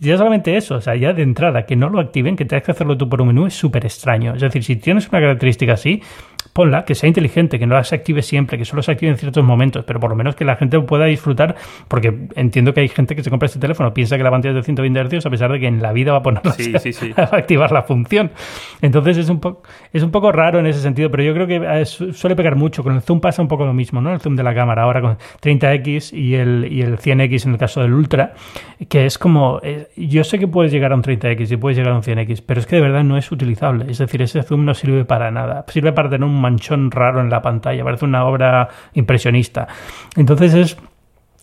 [0.00, 2.72] ya solamente eso, o sea, ya de entrada, que no lo activen, que tengas que
[2.72, 4.34] hacerlo tú por un menú, es súper extraño.
[4.34, 6.02] Es decir, si tienes una característica así,
[6.52, 9.44] ponla, que sea inteligente, que no se active siempre, que solo se active en ciertos
[9.44, 11.56] momentos, pero por lo menos que la gente pueda disfrutar,
[11.88, 14.56] porque entiendo que hay gente que se compra este teléfono, piensa que la pantalla es
[14.56, 16.52] de 120 Hz, a pesar de que en la vida va a ponerla
[17.16, 18.30] a activar la función.
[18.80, 19.62] Entonces es un, poco
[19.92, 22.82] es un poco raro en ese sentido, pero yo creo que eh, suele pegar mucho.
[22.82, 24.12] Con el zoom pasa un poco lo mismo, ¿no?
[24.12, 27.58] El zoom de la cámara ahora con 30x y el, y el 100x en el
[27.58, 28.34] caso del Ultra,
[28.88, 31.92] que es como, eh, yo sé que puedes llegar a un 30x y puedes llegar
[31.92, 33.90] a un 100x, pero es que de verdad no es utilizable.
[33.90, 35.64] Es decir, ese zoom no sirve para nada.
[35.68, 39.68] Sirve para tener un manchón raro en la pantalla, parece una obra impresionista.
[40.16, 40.76] Entonces es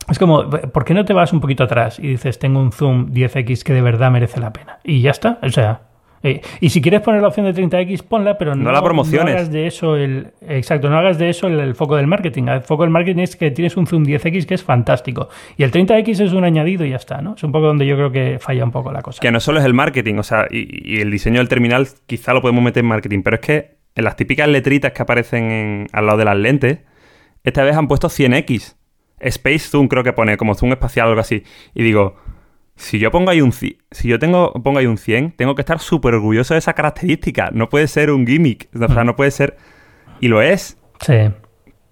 [0.10, 3.12] es como, ¿por qué no te vas un poquito atrás y dices, tengo un zoom
[3.12, 4.80] 10x que de verdad merece la pena?
[4.84, 5.38] Y ya está.
[5.44, 5.82] O sea,
[6.24, 9.36] eh, y si quieres poner la opción de 30x, ponla, pero no, la promociones.
[9.36, 10.32] hagas de eso el.
[10.48, 12.44] Exacto, no hagas de eso el, foco del marketing.
[12.48, 15.30] El foco del marketing es que tienes un zoom 10x que es fantástico.
[15.58, 17.36] Y el 30x es un añadido y ya está, ¿no?
[17.36, 19.22] Es un poco donde yo creo que falla un poco la cosa.
[19.22, 22.34] Que no solo es el marketing, o sea, y, y el diseño del terminal quizá
[22.34, 26.06] lo podemos meter en marketing, pero es que en las típicas letritas que aparecen al
[26.06, 26.80] lado de las lentes,
[27.44, 28.76] esta vez han puesto 100x.
[29.20, 31.44] Space Zoom creo que pone, como zoom espacial o algo así.
[31.74, 32.16] Y digo,
[32.76, 35.80] si yo pongo ahí un si yo tengo, pongo ahí un 100, tengo que estar
[35.80, 37.50] súper orgulloso de esa característica.
[37.52, 38.70] No puede ser un gimmick.
[38.74, 39.58] O sea, no puede ser...
[40.22, 40.78] Y lo es.
[41.02, 41.32] Sí.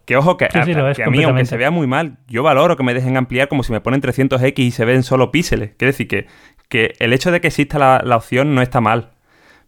[0.06, 0.66] Que ojo, que, a,
[1.10, 3.82] mí, aunque se vea muy mal, yo valoro que me dejen ampliar como si me
[3.82, 5.72] ponen 300X y se ven solo píxeles.
[5.78, 6.28] Quiere decir que,
[6.70, 9.17] que el hecho de que exista la, la opción no está mal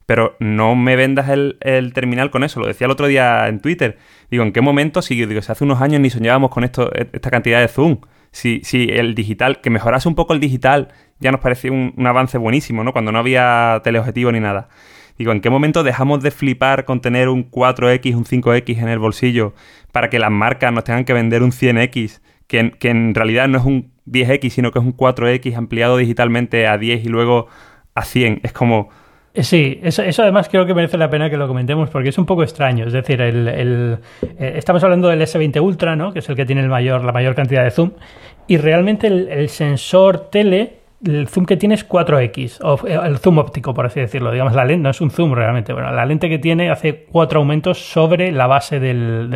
[0.09, 2.59] pero no me vendas el, terminal con eso.
[2.59, 3.99] Lo decía el otro día en Twitter.
[4.31, 5.03] Digo, ¿en qué momento?
[5.03, 7.99] Si digo, si hace unos años ni soñábamos con esto, e, esta cantidad de zoom.
[8.31, 10.87] Si, si el digital, que mejorase un poco el digital,
[11.19, 12.91] ya nos parecía un, avance buenísimo, ¿no?
[12.91, 14.69] Cuando no había teleobjetivo ni nada.
[15.19, 18.97] Digo, ¿en qué momento dejamos de flipar con tener un 4X, un 5X en el
[18.97, 19.53] bolsillo
[19.91, 23.59] para que las marcas nos tengan que vender un 100X, que, que en realidad no
[23.59, 27.45] es un 10X, sino que es un 4X ampliado digitalmente a 10 y luego
[27.93, 28.39] a 100?
[28.41, 28.89] Es como
[29.43, 32.43] sí, eso, además creo que merece la pena que lo comentemos porque es un poco
[32.43, 32.85] extraño.
[32.85, 36.11] Es decir, el, eh, estamos hablando del S20 Ultra, ¿no?
[36.11, 37.91] que es el que tiene el mayor, la mayor cantidad de zoom,
[38.47, 43.37] y realmente el, sensor tele el zoom que tiene es 4X, o eh, el zoom
[43.37, 44.31] óptico, por así decirlo.
[44.31, 45.71] Digamos, la lente no es un zoom realmente.
[45.73, 49.29] Bueno, la lente que tiene hace cuatro aumentos sobre la base del,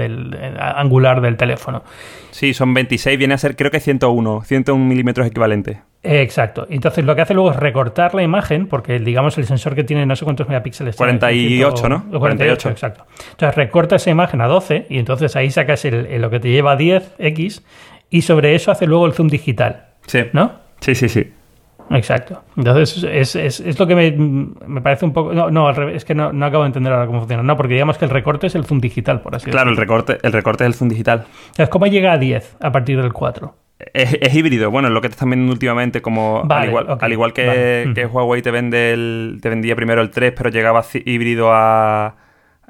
[0.60, 1.84] angular del teléfono.
[2.32, 5.82] Sí, son 26, viene a ser creo que 101, 101 milímetros equivalente.
[6.02, 6.68] Exacto.
[6.70, 10.06] Entonces lo que hace luego es recortar la imagen, porque digamos el sensor que tiene
[10.06, 12.06] no sé cuántos megapíxeles 48, ¿no?
[12.20, 13.06] 48, exacto.
[13.32, 16.74] Entonces recorta esa imagen a 12 y entonces ahí sacas el, lo que te lleva
[16.74, 17.62] a 10x
[18.10, 19.86] y sobre eso hace luego el zoom digital.
[20.08, 20.26] Sí.
[20.34, 20.64] ¿No?
[20.82, 21.32] Sí, sí, sí.
[21.90, 22.44] Exacto.
[22.58, 25.34] Entonces, es, es, es lo que me, me, parece un poco.
[25.34, 27.44] No, no, al revés, es que no, no, acabo de entender ahora cómo funciona.
[27.44, 29.86] No, porque digamos que el recorte es el zoom digital, por así claro, decirlo.
[29.86, 31.26] Claro, el recorte, el recorte es el zoom digital.
[31.70, 33.56] ¿Cómo llega a 10 a partir del 4?
[33.94, 37.34] Es, híbrido, bueno, es lo que te están vendiendo últimamente, como al igual, al igual
[37.34, 42.16] que, que Huawei te vende el, te vendía primero el 3, pero llegaba híbrido a.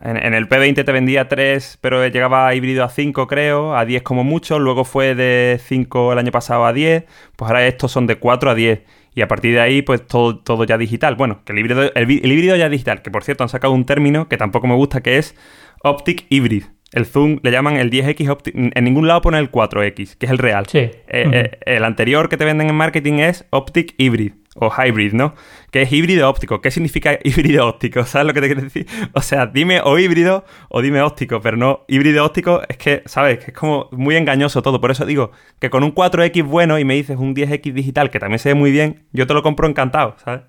[0.03, 4.25] En, el P20 te vendía 3, pero llegaba híbrido a 5, creo, a 10 como
[4.25, 4.59] mucho.
[4.59, 7.05] Luego fue de 5 el año pasado a 10.
[7.37, 8.81] Pues ahora estos son de 4 a 10
[9.15, 11.15] y a partir de ahí, pues todo, todo ya digital.
[11.15, 14.27] Bueno, que el híbrido, el, híbrido ya digital, que por cierto han sacado un término
[14.27, 15.35] que tampoco me gusta, que es
[15.83, 16.63] Optic Hybrid.
[16.91, 18.53] El Zoom le llaman el 10X Optic.
[18.55, 20.65] En ningún lado pone el 4X, que es el real.
[20.67, 20.79] Sí.
[20.79, 25.33] Eh, eh, el anterior que te venden en marketing es Optic Hybrid o hybrid, ¿no?
[25.71, 26.61] Que es híbrido óptico.
[26.61, 28.05] ¿Qué significa híbrido óptico?
[28.05, 28.87] ¿Sabes lo que te quiero decir?
[29.13, 33.39] O sea, dime o híbrido o dime óptico, pero no híbrido óptico es que, ¿sabes?
[33.39, 34.79] Que es como muy engañoso todo.
[34.79, 38.19] Por eso digo que con un 4X bueno y me dices un 10X digital que
[38.19, 40.41] también se ve muy bien, yo te lo compro encantado, ¿sabes?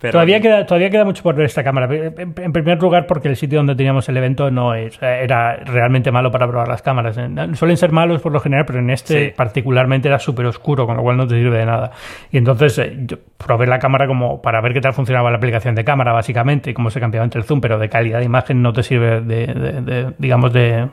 [0.00, 1.88] Todavía, queda, todavía queda mucho por ver esta cámara.
[1.94, 6.30] En primer lugar, porque el sitio donde teníamos el evento no es, era realmente malo
[6.30, 7.18] para probar las cámaras.
[7.54, 11.02] Suelen ser malos por lo general, pero en este particularmente era súper oscuro, con lo
[11.02, 11.90] cual no te sirve de nada.
[12.30, 15.74] Y entonces eh, yo probé la cámara como para ver qué tal funcionaba la aplicación
[15.74, 18.62] de cámara, básicamente, y cómo se cambiaba entre el zoom, pero de calidad de imagen
[18.62, 20.88] no te sirve de digamos, de,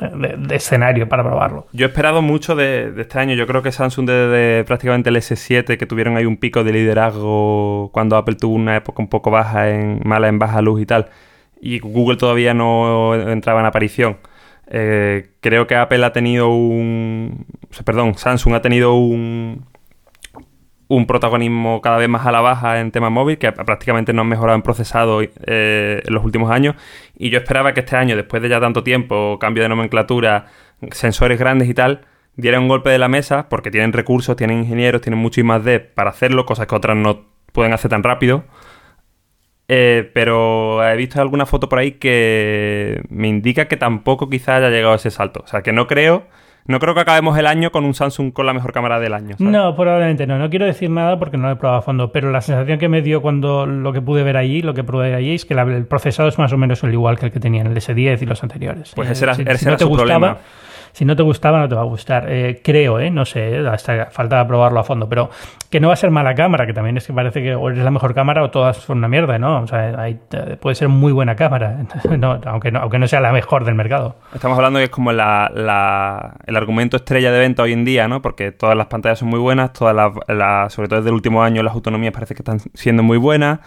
[0.00, 1.66] de, escenario para probarlo.
[1.72, 3.34] Yo he esperado mucho de, este año.
[3.34, 7.90] Yo creo que Samsung desde prácticamente el S7, que tuvieron ahí un pico de liderazgo
[7.92, 11.08] cuando Apple tuvo una época un poco baja, en mala en baja luz y tal,
[11.60, 14.18] y Google todavía no entraba en aparición.
[14.68, 17.46] Eh, creo que Apple ha tenido un...
[17.84, 19.66] Perdón, Samsung ha tenido un,
[20.94, 24.28] un protagonismo cada vez más a la baja en tema móvil, que prácticamente no han
[24.28, 26.76] mejorado en procesado eh, en los últimos años.
[27.16, 30.46] Y yo esperaba que este año, después de ya tanto tiempo, cambio de nomenclatura,
[30.90, 32.02] sensores grandes y tal,
[32.36, 35.80] diera un golpe de la mesa, porque tienen recursos, tienen ingenieros, tienen mucho más D
[35.80, 38.44] para hacerlo, cosas que otras no pueden hacer tan rápido.
[39.68, 44.68] Eh, pero he visto alguna foto por ahí que me indica que tampoco quizá haya
[44.68, 45.40] llegado a ese salto.
[45.42, 46.26] O sea, que no creo
[46.64, 49.36] no creo que acabemos el año con un Samsung con la mejor cámara del año.
[49.38, 50.38] No, probablemente no.
[50.38, 52.88] No quiero decir nada porque no lo he probado a fondo, pero la sensación que
[52.88, 55.86] me dio cuando lo que pude ver allí, lo que probé allí, es que el
[55.86, 58.26] procesado es más o menos el igual que el que tenía en el S10 y
[58.26, 58.92] los anteriores.
[58.94, 60.38] Pues ese era, eh, ese su problema
[60.92, 62.26] si no te gustaba, no te va a gustar.
[62.28, 63.10] Eh, creo, ¿eh?
[63.10, 63.62] No sé,
[64.10, 65.30] falta probarlo a fondo, pero
[65.70, 67.82] que no va a ser mala cámara, que también es que parece que o eres
[67.82, 69.62] la mejor cámara o todas son una mierda, ¿no?
[69.62, 70.06] O sea,
[70.60, 71.78] puede ser muy buena cámara,
[72.46, 74.16] aunque, no, aunque no sea la mejor del mercado.
[74.34, 78.20] Estamos hablando que es como la, el argumento estrella de venta hoy en día, ¿no?
[78.20, 79.96] Porque todas las pantallas son muy buenas, todas
[80.28, 83.60] las, sobre todo desde el último año, las autonomías parece que están siendo muy buenas,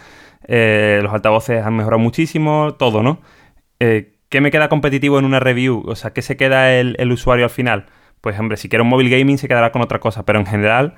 [0.46, 3.18] eh, los altavoces han mejorado muchísimo, todo, ¿no?
[3.80, 5.84] Eh, ¿Qué me queda competitivo en una review?
[5.86, 7.86] O sea, ¿qué se queda el, usuario al final?
[8.20, 10.94] Pues hombre, si quiere un móvil gaming se quedará con otra cosa, pero en general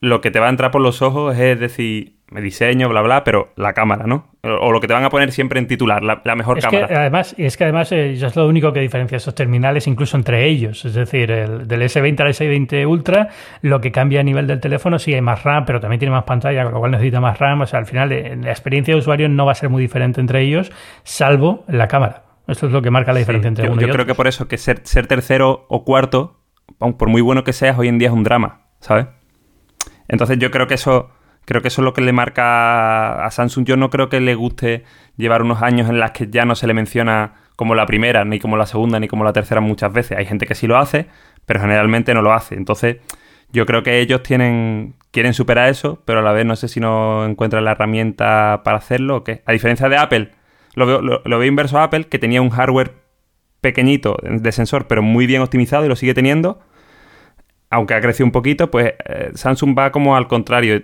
[0.00, 3.24] lo que te va a entrar por los ojos es decir, me diseño, bla, bla,
[3.24, 4.28] pero la cámara, ¿no?
[4.42, 6.86] O, lo que te van a poner siempre en titular, la, mejor cámara.
[6.86, 10.46] Que además, es que además eh, es lo único que diferencia esos terminales incluso entre
[10.46, 10.84] ellos.
[10.84, 13.28] Es decir, el, del S20 al S20 Ultra,
[13.62, 16.24] lo que cambia a nivel del teléfono sí hay más RAM, pero también tiene más
[16.24, 17.62] pantalla, con lo cual necesita más RAM.
[17.62, 20.20] O sea, al final eh, la experiencia de usuario no va a ser muy diferente
[20.20, 20.70] entre ellos,
[21.02, 22.27] salvo la cámara.
[22.48, 24.48] Esto es lo que marca la diferencia entre yo, uno yo creo que por eso
[24.48, 26.40] que ser, ser tercero o cuarto,
[26.78, 29.06] por muy bueno que seas, hoy en día es un drama, ¿sabes?
[30.08, 31.10] Entonces yo creo que eso
[31.48, 33.64] creo que eso es lo que le marca a Samsung.
[33.64, 34.84] Yo no creo que le guste
[35.16, 38.38] llevar unos años en las que ya no se le menciona como la primera, ni
[38.38, 40.18] como la segunda, ni como la tercera muchas veces.
[40.18, 41.06] Hay gente que sí lo hace,
[41.46, 42.54] pero generalmente no lo hace.
[42.54, 42.98] Entonces,
[43.50, 46.80] yo creo que ellos tienen quieren superar eso, pero a la vez no sé si
[46.80, 49.42] no encuentran la herramienta para hacerlo o qué.
[49.46, 50.30] A diferencia de Apple,
[50.78, 52.94] lo veo, inverso a Apple, que tenía un hardware
[53.60, 56.60] pequeñito de sensor, pero muy bien optimizado y lo sigue teniendo.
[57.70, 60.82] Aunque ha crecido un poquito, pues eh, Samsung va como al contrario.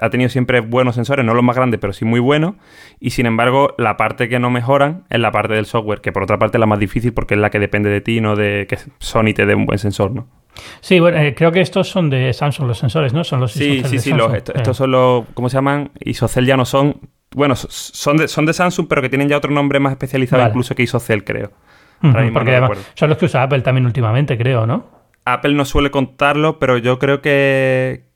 [0.00, 2.56] Ha tenido siempre buenos sensores, no los más grandes, pero sí muy buenos.
[3.00, 6.24] Y sin embargo, la parte que no mejoran es la parte del software, que por
[6.24, 8.66] otra parte es la más difícil porque es la que depende de ti, no de
[8.68, 10.28] que Sony te dé un buen sensor, ¿no?
[10.80, 13.24] Sí, bueno, eh, creo que estos son de Samsung los sensores, ¿no?
[13.24, 15.90] Son los Sí, sí, sí, estos, son los, ¿cómo se llaman?
[16.00, 17.00] Isocel ya no son,
[17.34, 20.74] bueno, son de, son de Samsung, pero que tienen ya otro nombre más especializado incluso
[20.74, 21.52] que Isocel, creo.
[22.00, 24.98] porque además son los que usa Apple también últimamente, creo, ¿no?
[25.24, 28.07] Apple no suele contarlo, pero yo creo que,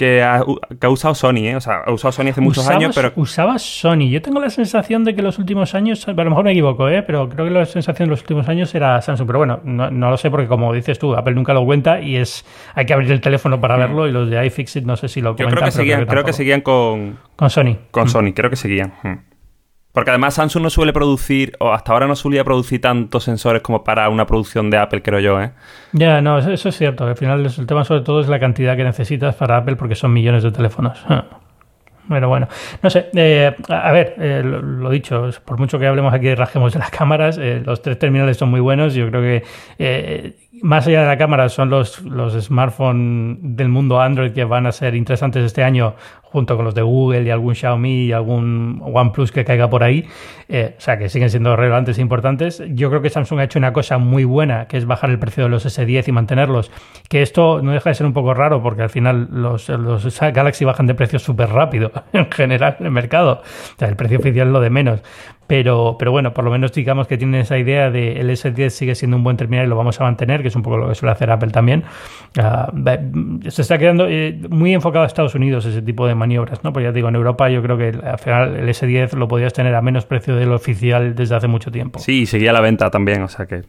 [0.00, 0.42] que ha,
[0.88, 1.56] usado Sony, ¿eh?
[1.56, 3.12] O sea, ha usado Sony hace muchos años, pero...
[3.16, 4.08] Usaba Sony.
[4.08, 7.02] Yo tengo la sensación de que los últimos años, a lo mejor me equivoco, ¿eh?
[7.02, 9.26] Pero creo que la sensación de los últimos años era Samsung.
[9.26, 12.46] Pero bueno, no, lo sé porque como dices tú, Apple nunca lo cuenta y es
[12.74, 13.80] hay que abrir el teléfono para mm.
[13.80, 15.36] verlo y los de iFixit no sé si lo.
[15.36, 17.18] Yo creo que seguían, creo que, seguían con...
[17.36, 17.76] Con Sony.
[17.90, 18.08] Con mm.
[18.08, 18.94] Sony, creo que seguían.
[19.02, 19.29] Mm.
[19.92, 23.82] Porque además Samsung no suele producir, o hasta ahora no solía producir tantos sensores como
[23.82, 25.50] para una producción de Apple, creo yo, ¿eh?
[25.92, 27.04] Ya, no, eso, es cierto.
[27.06, 30.12] Al final el tema sobre todo es la cantidad que necesitas para Apple porque son
[30.12, 31.04] millones de teléfonos.
[32.08, 32.48] Pero bueno,
[32.82, 36.72] no sé, eh, a ver, eh, lo, dicho, por mucho que hablemos aquí de rajemos
[36.72, 38.94] de las cámaras, eh, los tres terminales son muy buenos.
[38.94, 44.32] Yo creo que más allá de la cámara son los, los smartphones del mundo Android
[44.32, 48.06] que van a ser interesantes este año junto con los de Google y algún Xiaomi
[48.06, 50.06] y algún OnePlus que caiga por ahí,
[50.48, 52.62] eh, o sea, que siguen siendo relevantes e importantes.
[52.68, 55.44] Yo creo que Samsung ha hecho una cosa muy buena, que es bajar el precio
[55.44, 56.70] de los S10 y mantenerlos,
[57.08, 60.64] que esto no deja de ser un poco raro, porque al final los, los Galaxy
[60.64, 64.48] bajan de precio súper rápido en general en el mercado, o sea, el precio oficial
[64.48, 65.02] es lo de menos.
[65.50, 68.94] Pero, pero bueno, por lo menos digamos que tienen esa idea de el S10 sigue
[68.94, 70.94] siendo un buen terminal y lo vamos a mantener, que es un poco lo que
[70.94, 71.82] suele hacer Apple también.
[72.38, 72.72] Ah,
[73.48, 76.72] se está quedando eh, muy enfocado a Estados Unidos ese tipo de maniobras, ¿no?
[76.72, 79.74] Porque ya digo, en Europa yo creo que al final el S10 lo podías tener
[79.74, 81.98] a menos precio del oficial desde hace mucho tiempo.
[81.98, 83.62] Sí, y seguía la venta también, o sea que...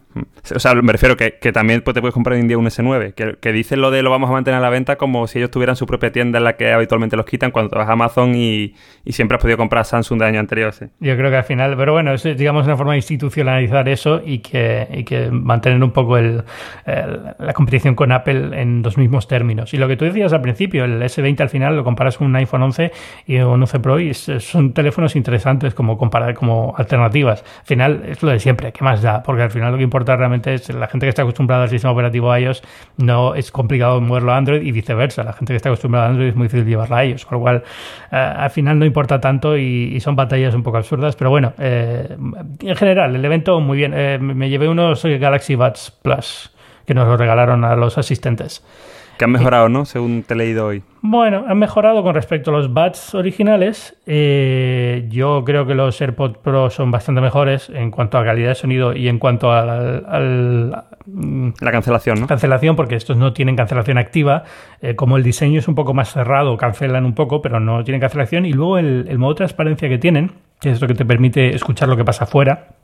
[0.54, 2.68] O sea, me refiero que, que también pues, te puedes comprar hoy en día un
[2.68, 5.40] S9, que, que dicen lo de lo vamos a mantener a la venta como si
[5.40, 8.36] ellos tuvieran su propia tienda en la que habitualmente los quitan cuando vas a Amazon
[8.36, 10.86] y, y siempre has podido comprar Samsung de año anterior, sí.
[11.00, 14.40] Yo creo que al final pero bueno, es digamos una forma de institucionalizar eso y
[14.40, 16.44] que, y que mantener un poco el,
[16.86, 19.74] la competición con Apple en los mismos términos.
[19.74, 22.36] Y lo que tú decías al principio, el S20 al final lo comparas con un
[22.36, 22.92] iPhone 11
[23.28, 27.44] y un 11 Pro y son teléfonos interesantes como comparar como alternativas.
[27.62, 29.24] Al final es lo de siempre, ¿qué más da?
[29.24, 31.94] Porque al final lo que importa realmente es la gente que está acostumbrada al sistema
[31.94, 32.62] operativo iOS
[32.98, 35.24] no es complicado moverlo a Android y viceversa.
[35.24, 37.26] La gente que está acostumbrada a Android es muy difícil llevarla a ellos.
[37.26, 37.64] Con lo cual,
[38.12, 42.18] eh, al final no importa tanto y, son batallas un poco absurdas, pero bueno, eh,
[42.60, 43.94] en general, el evento muy bien.
[43.96, 46.52] Eh, me llevé unos Galaxy Buds Plus
[46.86, 48.66] que nos lo regalaron a los asistentes.
[49.18, 49.86] Que han mejorado, ¿no?
[49.86, 50.82] Según te he leído hoy.
[51.02, 53.96] Bueno, han mejorado con respecto a los Buds originales.
[54.08, 58.56] Eh, yo creo que los AirPods Pro son bastante mejores en cuanto a calidad de
[58.56, 60.86] sonido y en cuanto a la
[61.72, 62.28] cancelación, ¿no?
[62.28, 64.44] Cancelación, porque estos no tienen cancelación activa.
[64.82, 68.02] Eh, como el diseño es un poco más cerrado, cancelan un poco, pero no tienen
[68.02, 68.48] cancelación.
[68.48, 70.32] Y luego el, el modo transparencia que tienen
[70.62, 72.76] que es lo que te permite escuchar lo que pasa afuera.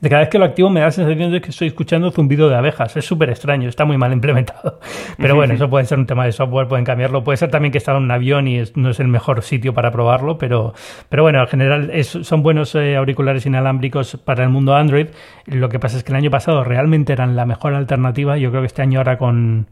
[0.00, 2.48] De cada vez que lo activo me da la sensación de que estoy escuchando zumbido
[2.48, 2.96] de abejas.
[2.96, 4.80] Es súper extraño, está muy mal implementado.
[5.16, 7.24] Pero bueno, eso puede ser un tema de software, pueden cambiarlo.
[7.24, 9.90] Puede ser también que estaba en un avión y no es el mejor sitio para
[9.90, 10.74] probarlo, pero,
[11.08, 15.08] pero bueno, en general son buenos eh, auriculares inalámbricos para el mundo Android.
[15.46, 18.36] Lo que pasa es que el año pasado realmente eran la mejor alternativa.
[18.36, 19.68] Yo creo que este año ahora con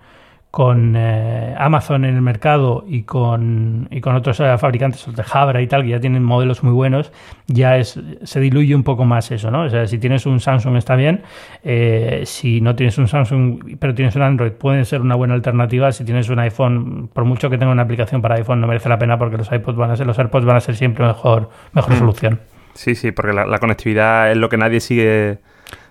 [0.50, 5.60] con eh, Amazon en el mercado y con, y con otros eh, fabricantes de Jabra
[5.60, 7.12] y tal, que ya tienen modelos muy buenos,
[7.46, 9.64] ya es, se diluye un poco más eso, ¿no?
[9.64, 11.22] O sea, si tienes un Samsung está bien,
[11.62, 15.92] eh, si no tienes un Samsung pero tienes un Android puede ser una buena alternativa,
[15.92, 18.98] si tienes un iPhone, por mucho que tenga una aplicación para iPhone no merece la
[18.98, 21.92] pena porque los iPods van a ser, los AirPods van a ser siempre mejor, mejor
[21.92, 21.98] mm.
[21.98, 22.40] solución.
[22.72, 25.38] Sí, sí, porque la, conectividad es lo que nadie sigue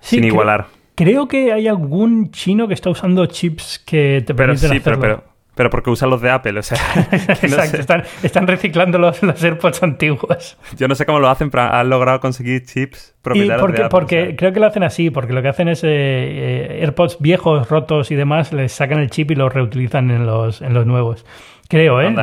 [0.00, 0.77] sin igualar.
[0.98, 5.00] Creo que hay algún chino que está usando chips que te permiten sí, hacerlo.
[5.00, 5.24] Pero,
[5.54, 6.76] pero, porque usan los de Apple, o sea...
[7.40, 10.58] Exacto, están, reciclando los, AirPods antiguos.
[10.76, 13.90] Yo no sé cómo lo hacen, pero han logrado conseguir chips propietarios porque, de Apple,
[13.96, 17.68] Porque creo que lo hacen así, porque lo que hacen es eh, eh, AirPods viejos,
[17.68, 21.24] rotos y demás, les sacan el chip y los reutilizan en los, en los nuevos.
[21.68, 22.14] Creo, ¿eh?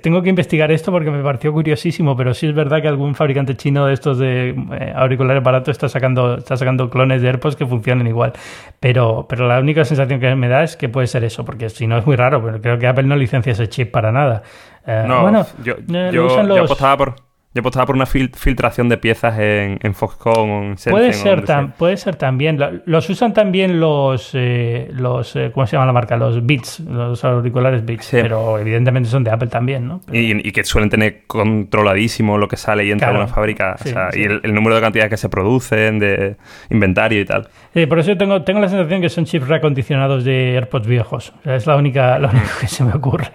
[0.00, 3.56] tengo que investigar esto porque me pareció curiosísimo, pero sí es verdad que algún fabricante
[3.56, 7.66] chino de estos de eh, auriculares baratos está sacando, está sacando clones de AirPods que
[7.66, 8.34] funcionan igual.
[8.78, 11.88] Pero, pero la única sensación que me da es que puede ser eso, porque si
[11.88, 14.44] no es muy raro, pero creo que Apple no licencia ese chip para nada.
[14.86, 18.98] Eh, no, bueno, yo, eh, yo, yo apostaba por yo apostaba por una filtración de
[18.98, 21.44] piezas en, en Foxconn o Puede ser,
[21.78, 22.58] puede ser también.
[22.84, 26.18] Los usan también los, eh, los eh, ¿cómo se llama la marca?
[26.18, 28.08] Los Beats, los auriculares Beats.
[28.10, 30.02] Pero evidentemente son de Apple también, ¿no?
[30.12, 33.76] Y, que suelen tener controladísimo lo que sale y entra en una fábrica.
[34.12, 36.36] Y el, número de cantidades que se producen, de
[36.68, 37.48] inventario y tal.
[37.72, 41.32] Sí, por eso tengo, tengo la sensación que son chips reacondicionados de AirPods viejos.
[41.44, 43.30] es la única, lo único que se me ocurre.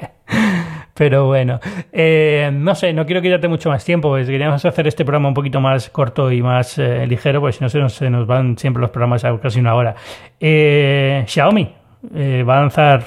[0.93, 1.59] Pero bueno,
[1.91, 5.33] eh, no sé, no quiero quitarte mucho más tiempo, pues queríamos hacer este programa un
[5.33, 8.91] poquito más corto y más eh, ligero, porque si no se nos, van siempre los
[8.91, 9.95] programas a casi una hora.
[10.39, 11.73] Eh, Xiaomi
[12.13, 13.03] va a lanzar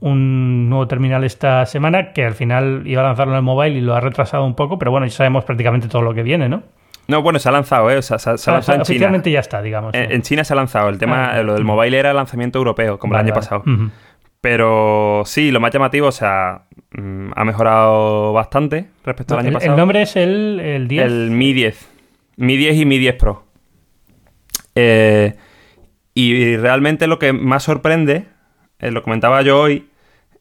[0.00, 3.80] un nuevo terminal esta semana, que al final iba a lanzarlo en el mobile y
[3.80, 6.62] lo ha retrasado un poco, pero bueno, ya sabemos prácticamente todo lo que viene, ¿no?
[7.08, 7.96] No, bueno, se ha lanzado, ¿eh?
[7.96, 9.94] O sea, se, ha ah, lanzado en Oficialmente ya está, digamos.
[9.94, 10.90] En, China se ha lanzado.
[10.90, 11.42] El tema, ah.
[11.42, 13.64] lo del mobile era lanzamiento europeo, como el año pasado.
[14.42, 16.62] Pero sí, lo más llamativo, o sea,
[16.92, 19.72] mm, ha mejorado bastante respecto al año pasado.
[19.72, 21.04] ¿El nombre es el, el 10?
[21.04, 21.88] El Mi 10.
[22.36, 23.44] Mi 10 y Mi 10 Pro.
[24.74, 25.34] Eh,
[26.14, 28.26] y realmente lo que más sorprende,
[28.78, 29.88] eh, lo comentaba yo hoy,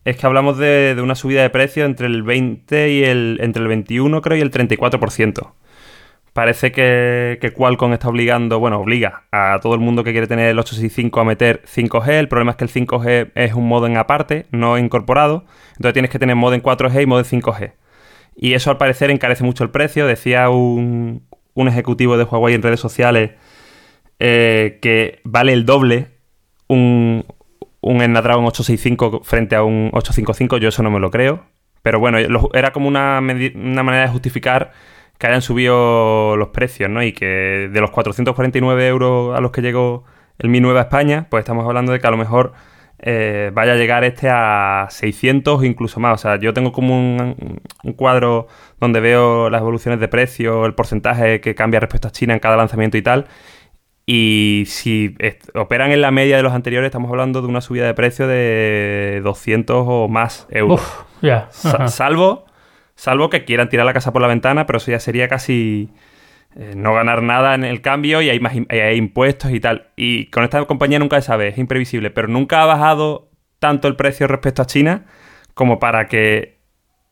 [0.06, 3.40] es que hablamos de, de, una subida de precio entre el 20 y el.
[3.42, 5.54] entre el 21, creo, y el 34%.
[6.38, 10.60] Parece que, Qualcomm está obligando, bueno, obliga a todo el mundo que quiere tener el
[10.60, 12.10] 865 a meter 5G.
[12.10, 15.46] El problema es que el 5G es un modo en aparte, no incorporado.
[15.72, 17.74] Entonces tienes que tener modo en 4G y modo en 5G.
[18.36, 20.06] Y eso al parecer encarece mucho el precio.
[20.06, 21.24] Decía un,
[21.56, 23.32] ejecutivo de Huawei en redes sociales
[24.20, 26.10] eh, que vale el doble
[26.68, 27.26] un,
[27.82, 30.58] un Snapdragon 865 frente a un 855.
[30.58, 31.46] Yo eso no me lo creo.
[31.82, 32.20] Pero bueno,
[32.54, 34.72] era como una, una manera de justificar
[35.18, 37.04] que hayan subido los precios, ¿no?
[37.04, 40.04] Y que de los 449 euros a los que llegó
[40.38, 42.54] el Mi Nueva España, pues estamos hablando de que a lo mejor
[43.00, 46.14] eh, vaya a llegar este a 600 o incluso más.
[46.16, 47.62] O sea, yo tengo como un,
[47.96, 48.48] cuadro
[48.80, 52.58] donde veo las evoluciones de precio, el porcentaje que cambia respecto a China en cada
[52.58, 53.26] lanzamiento y tal.
[54.06, 55.16] Y si
[55.54, 59.22] operan en la media de los anteriores, estamos hablando de una subida de precio de
[59.24, 60.82] 200 o más euros.
[61.88, 62.47] salvo
[62.98, 65.92] Salvo que quieran tirar la casa por la ventana, pero eso ya sería casi
[66.56, 69.92] eh, no ganar nada en el cambio y hay más hay impuestos y tal.
[69.96, 73.30] Y con esta compañía nunca se sabe, es imprevisible, pero nunca ha bajado
[73.60, 75.06] tanto el precio respecto a China
[75.54, 76.58] como para que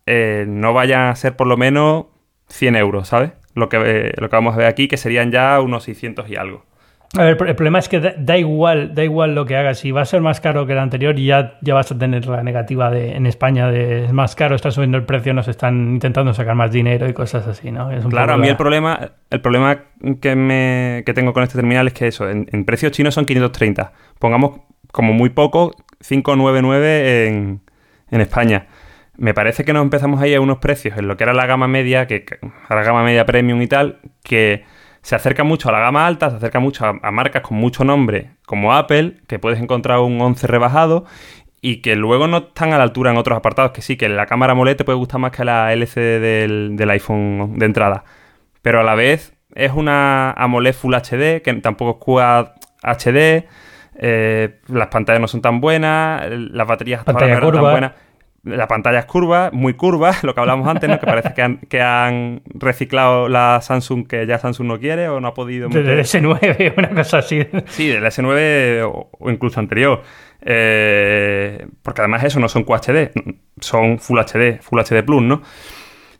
[0.07, 2.07] eh, no vayan a ser por lo menos
[2.49, 3.33] 100 euros, ¿sabes?
[3.53, 6.35] Lo que, eh, lo que vamos a ver aquí, que serían ya unos 600 y
[6.35, 6.65] algo.
[7.17, 9.79] A ver, el problema es que da, igual, da igual lo que hagas.
[9.79, 12.43] Si va a ser más caro que el anterior, ya, ya vas a tener la
[12.43, 16.33] negativa de, en España de es más caro, está subiendo el precio, nos están intentando
[16.33, 17.89] sacar más dinero y cosas así, ¿no?
[18.09, 19.83] claro, a mí el problema, el problema
[20.21, 23.93] que, me, que tengo con este terminal es que eso, en, precios chinos son 530.
[24.19, 24.61] Pongamos
[24.91, 25.71] como muy poco
[26.07, 27.61] 599 en,
[28.11, 28.67] en España.
[29.17, 31.67] Me parece que nos empezamos ahí a unos precios en lo que era la gama
[31.67, 32.25] media, que,
[32.69, 34.65] la gama media premium y tal, que
[35.05, 38.31] se acerca mucho a la gama alta, se acerca mucho a, marcas con mucho nombre
[38.47, 41.05] como Apple, que puedes encontrar un 11 rebajado
[41.61, 44.25] y que luego no están a la altura en otros apartados, que sí, que la
[44.25, 48.03] cámara AMOLED te puede gustar más que la LCD del, iPhone de entrada.
[48.63, 52.47] Pero a la vez es una AMOLED Full HD, que tampoco es Quad
[52.81, 53.47] HD,
[53.97, 57.91] eh, las pantallas no son tan buenas, las baterías no son tan buenas.
[58.45, 60.99] La pantalla es curva, muy curva, lo que hablamos antes, ¿no?
[60.99, 65.19] Que parece que han, que han reciclado la Samsung que ya Samsung no quiere o
[65.19, 65.67] no ha podido...
[65.67, 65.85] Meter.
[65.85, 67.45] Del S9, una cosa así.
[67.67, 70.01] Sí, del S9 o, incluso anterior.
[70.41, 73.11] Eh, porque además eso no son QHD,
[73.59, 75.41] son Full HD, Full HD Plus, ¿no?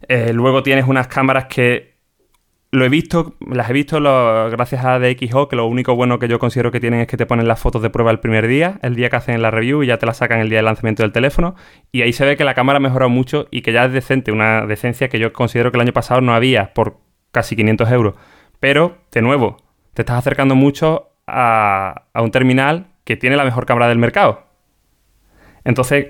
[0.07, 1.94] Eh, luego tienes unas cámaras que
[2.75, 6.39] lo he visto, las he visto gracias a DXO, que lo único bueno que yo
[6.39, 8.95] considero que tienen es que te ponen las fotos de prueba el primer día, el
[8.95, 11.11] día que hacen la review y ya te las sacan el día del lanzamiento del
[11.11, 11.55] teléfono.
[11.91, 14.31] Y ahí se ve que la cámara ha mejorado mucho y que ya es decente,
[14.31, 16.99] una decencia que yo considero que el año pasado no había por
[17.31, 18.15] casi 500 euros.
[18.59, 19.57] Pero, de nuevo,
[19.93, 24.45] te estás acercando mucho a, a un terminal que tiene la mejor cámara del mercado.
[25.63, 26.07] Entonces,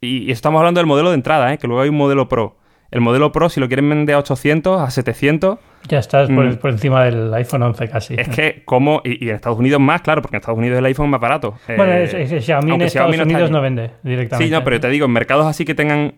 [0.00, 1.58] y, estamos hablando del modelo de entrada, ¿eh?
[1.58, 2.56] que luego hay un modelo Pro.
[2.90, 5.58] El modelo Pro, si lo quieren vender a 800, a 700...
[5.88, 6.66] Ya estás por, mm.
[6.68, 8.14] encima del iPhone 11 casi.
[8.18, 9.02] Es que, como...
[9.04, 11.54] Y, en Estados Unidos más, claro, porque en Estados Unidos el iPhone es más barato.
[11.68, 14.44] Bueno, eh, Xiaomi en Estados Unidos no vende directamente.
[14.44, 16.14] Sí, no, pero te digo, en mercados así que tengan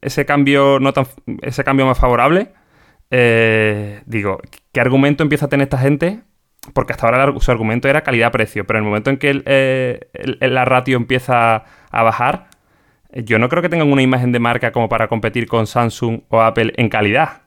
[0.00, 1.06] ese cambio, no tan,
[1.42, 2.48] ese cambio más favorable,
[3.10, 4.40] eh, digo,
[4.72, 6.20] ¿qué argumento empieza a tener esta gente?
[6.72, 10.00] Porque hasta ahora su argumento era calidad-precio, pero en el momento en que eh,
[10.40, 12.48] la ratio empieza a bajar,
[13.14, 16.40] yo no creo que tengan una imagen de marca como para competir con Samsung o
[16.40, 17.42] Apple en calidad.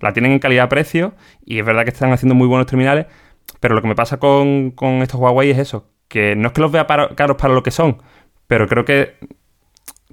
[0.00, 3.06] La tienen en calidad-precio y es verdad que están haciendo muy buenos terminales,
[3.60, 6.70] pero lo que me pasa con, estos Huawei es eso, que no es que los
[6.70, 7.98] vea caros para lo que son,
[8.46, 9.14] pero creo que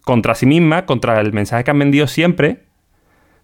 [0.04, 2.64] contra sí misma, contra el mensaje que han vendido siempre,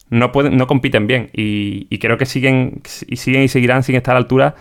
[0.10, 1.30] no, pueden, no compiten bien.
[1.34, 4.56] Y, y creo que siguen y siguen y seguirán sin estar a la altura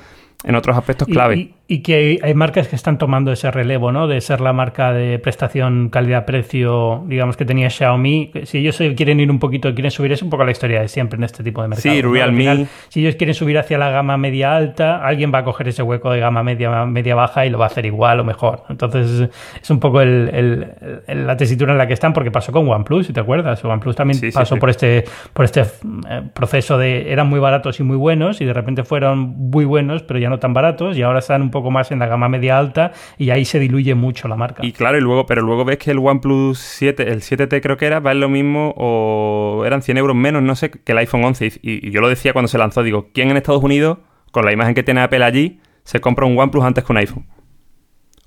[0.45, 1.37] en otros aspectos clave.
[1.37, 4.09] Y, que hay, marcas que están tomando ese relevo, ¿no?
[4.09, 8.33] De ser la marca de prestación calidad-precio, digamos, que tenía Xiaomi.
[8.45, 11.17] Si ellos quieren ir un poquito, quieren subir, es un poco la historia de siempre
[11.17, 11.97] en este tipo de mercados.
[11.97, 12.67] Sí, Realme.
[12.89, 16.21] si ellos quieren subir hacia la gama media-alta, alguien va a coger ese hueco de
[16.21, 18.65] gama media-baja y lo va a hacer igual o mejor.
[18.69, 19.31] Entonces,
[19.63, 23.21] es un poco la tesitura en la que están, porque pasó con OnePlus, si te
[23.21, 23.65] acuerdas.
[23.65, 27.97] OnePlus también pasó por este, por este eh, proceso de eran muy baratos y muy
[27.97, 31.43] buenos y de repente fueron muy buenos, pero ya no tan baratos y ahora están
[31.43, 34.65] un poco más en la gama media alta y ahí se diluye mucho la marca.
[34.65, 37.87] Y claro, y luego, pero luego ves que el OnePlus 7, el 7T creo que
[37.87, 41.25] era, va en lo mismo o eran 100 euros menos, no sé, que el iPhone
[41.25, 41.61] 11.
[41.63, 43.99] Y, yo lo decía cuando se lanzó, digo, ¿quién en Estados Unidos,
[44.31, 47.27] con la imagen que tiene Apple allí, se compra un OnePlus antes que un iPhone?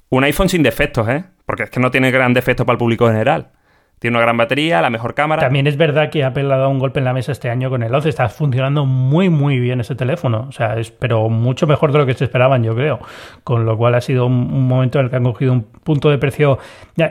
[0.09, 1.23] Un iPhone sin defectos, ¿eh?
[1.45, 3.51] Porque es que no tiene gran defecto para el público general.
[4.03, 5.41] Tiene una gran batería, la mejor cámara.
[5.41, 7.83] También es verdad que Apple ha dado un golpe en la mesa este año con
[7.83, 8.09] el 11.
[8.09, 10.45] Está funcionando muy, muy bien ese teléfono.
[10.49, 12.99] O sea, es, pero mucho mejor de lo que se esperaban, yo creo.
[13.45, 16.17] Con lo cual ha sido un, momento en el que han cogido un punto de
[16.17, 16.59] precio.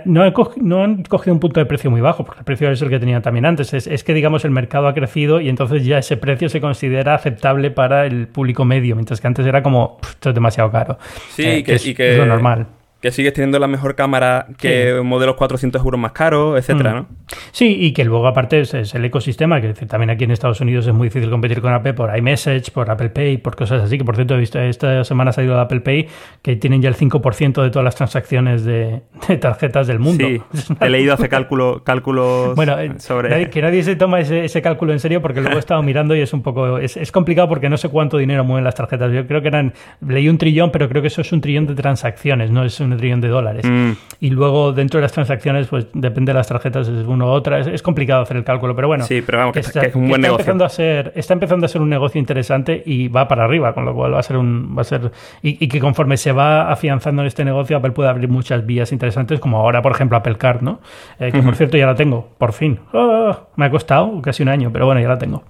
[0.05, 3.01] no, han cogido un punto de precio muy bajo, porque el precio es el que
[3.01, 3.73] tenían también antes.
[3.73, 7.71] Es, que, digamos, el mercado ha crecido y entonces ya ese precio se considera aceptable
[7.71, 10.99] para el público medio, mientras que antes era como, esto es demasiado caro.
[11.31, 12.67] Sí, eh, que, y que, es lo normal
[13.03, 16.95] que sigues teniendo la mejor cámara que modelos 400 euros más caros, etcétera, mm.
[16.95, 17.07] ¿no?
[17.51, 20.95] Sí, y que luego aparte es, el ecosistema, que también aquí en Estados Unidos es
[20.95, 24.15] muy difícil competir con Apple por iMessage, por Apple Pay, por cosas así, que por
[24.15, 26.07] cierto he visto esta semana ha salido de Apple Pay
[26.43, 29.03] que tienen ya el 5% de todas las transacciones de,
[29.41, 30.25] tarjetas del mundo.
[30.25, 30.41] Sí,
[30.81, 33.51] he leído hace cálculo, cálculos bueno, eh, sobre...
[33.51, 36.33] que nadie se toma ese, cálculo en serio porque luego he estado mirando y es
[36.33, 36.79] un poco...
[36.79, 39.13] Es, es complicado porque no sé cuánto dinero mueven las tarjetas.
[39.13, 39.73] Yo creo que eran...
[40.07, 42.92] Leí un trillón, pero creo que eso es un trillón de transacciones, no es un
[42.97, 43.65] trillón de dólares.
[43.69, 43.93] Mm.
[44.21, 47.59] Y luego dentro de las transacciones, pues depende de las tarjetas, es uno u otra.
[47.61, 49.05] Es, complicado hacer el cálculo, pero bueno.
[49.05, 51.81] Sí, pero vamos, que, está, es un buen Empezando a ser, está empezando a ser
[51.81, 54.75] un negocio interesante y va para arriba, con lo cual va a ser un.
[54.77, 55.11] Va a ser,
[55.43, 59.41] y, que conforme se va afianzando en este negocio, Apple puede abrir muchas vías interesantes,
[59.41, 60.81] como ahora, por ejemplo, Apple Card, ¿no?
[61.19, 62.79] Eh, que por cierto ya la tengo, por fin.
[62.93, 65.43] Ah, me ha costado casi un año, pero bueno, ya la tengo.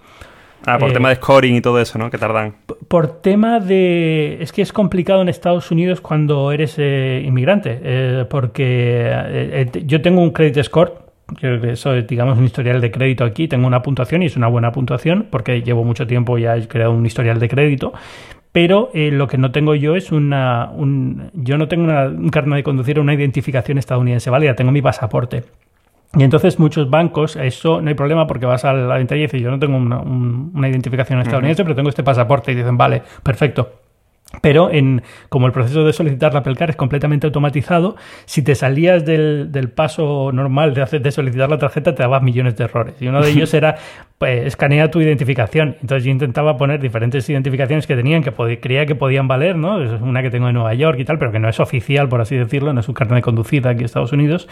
[0.67, 2.11] Ah, por eh, tema de scoring y todo eso, ¿no?
[2.11, 2.55] Que tardan.
[2.89, 4.39] Por tema de...
[4.41, 10.21] Es que es complicado en Estados Unidos cuando eres eh, inmigrante, eh, porque yo tengo
[10.21, 10.95] un credit score,
[11.39, 14.49] que eso es, digamos, un historial de crédito aquí, tengo una puntuación y es una
[14.49, 17.93] buena puntuación, porque llevo mucho tiempo ya he creado un historial de crédito,
[18.53, 20.71] pero lo que no tengo yo es una...
[20.71, 24.83] Un, yo no tengo un carnet de conducir o una identificación estadounidense válida, tengo mi
[24.83, 25.45] pasaporte.
[26.15, 29.41] Y entonces muchos bancos, eso no hay problema porque vas a la ventanilla y dices,
[29.41, 33.79] yo no tengo una, identificación estadounidense, pero tengo este pasaporte y dicen, vale, perfecto.
[34.41, 38.55] Pero en, como el proceso de solicitar la Apple Card es completamente automatizado, si te
[38.55, 42.65] salías del, del paso normal de, hacer, de solicitar la tarjeta te dabas millones de
[42.65, 42.95] errores.
[43.01, 43.77] Y uno de ellos era
[44.23, 45.75] pues, escanea tu identificación.
[45.81, 49.83] Entonces yo intentaba poner diferentes identificaciones que tenían, que creía que podían valer, ¿no?
[49.83, 52.21] Es una que tengo en Nueva York y tal, pero que no es oficial, por
[52.21, 54.47] así decirlo, no es un carnet de conducida aquí en Estados Unidos,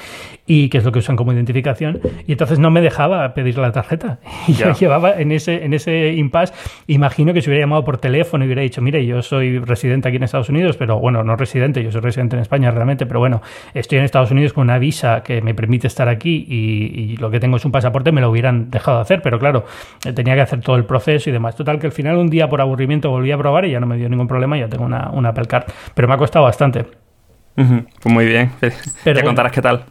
[0.44, 2.00] y que es lo que usan como identificación.
[2.26, 4.18] Y entonces no me dejaba pedir la tarjeta.
[4.48, 6.52] Y yo llevaba en ese, en ese impasse,
[6.88, 10.16] imagino que se hubiera llamado por teléfono y hubiera dicho, mire, yo soy residente aquí
[10.16, 13.40] en Estados Unidos, pero bueno, no residente, yo soy residente en España realmente, pero bueno,
[13.72, 17.38] estoy en Estados Unidos con una visa que me permite estar aquí y, lo que
[17.38, 19.59] tengo es un pasaporte, me lo hubieran dejado hacer, pero claro,
[20.04, 21.56] eh, tenía que hacer todo el proceso y demás.
[21.56, 23.96] Total, que al final un día por aburrimiento volví a probar y ya no me
[23.96, 26.86] dio ningún problema, ya tengo una, una Apple Card, pero me ha costado bastante.
[27.54, 28.50] Pues muy bien,
[29.04, 29.84] ya contarás qué tal.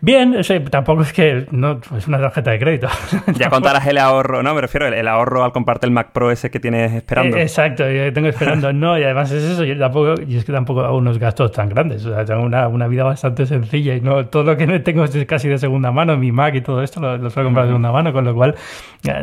[0.00, 0.36] Bien,
[0.70, 2.88] tampoco es que no es una tarjeta de crédito.
[3.36, 4.54] Ya contarás el ahorro, ¿no?
[4.54, 7.36] Me refiero el, ahorro al compartir el Mac Pro ese que tienes esperando.
[7.36, 10.52] Eh, exacto, yo tengo esperando, no, y además es eso, yo tampoco, y es que
[10.52, 14.00] tampoco hago unos gastos tan grandes, o sea, tengo una, una vida bastante sencilla y
[14.00, 17.00] no todo lo que tengo es casi de segunda mano, mi Mac y todo esto
[17.00, 18.54] lo, lo suelo comprar de segunda mano, con lo cual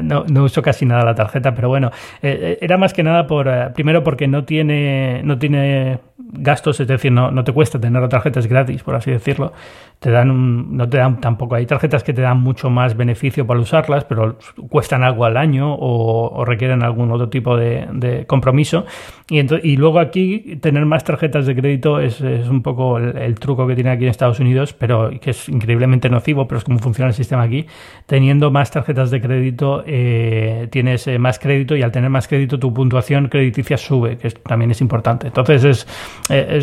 [0.01, 1.91] no, no, uso casi nada la tarjeta, pero bueno,
[2.21, 6.87] eh, eh, era más que nada por, primero porque no tiene, no tiene gastos, es
[6.87, 9.53] decir, no, no te cuesta tener la tarjeta, es gratis, por así decirlo,
[9.99, 13.47] te dan un, no te dan tampoco, hay tarjetas que te dan mucho más beneficio
[13.47, 14.37] para usarlas, pero
[14.69, 18.85] cuestan algo al año o, requieren algún otro tipo de, compromiso.
[19.29, 23.75] Y, luego aquí tener más tarjetas de crédito es, es un poco el, truco que
[23.75, 27.13] tiene aquí en Estados Unidos, pero que es increíblemente nocivo, pero es como funciona el
[27.13, 27.65] sistema aquí.
[28.05, 32.59] Teniendo más tarjetas de crédito, eh, tienes eh, más crédito y al tener más crédito
[32.59, 35.27] tu puntuación crediticia sube, que también es importante.
[35.27, 35.87] Entonces es,
[36.29, 36.61] eh,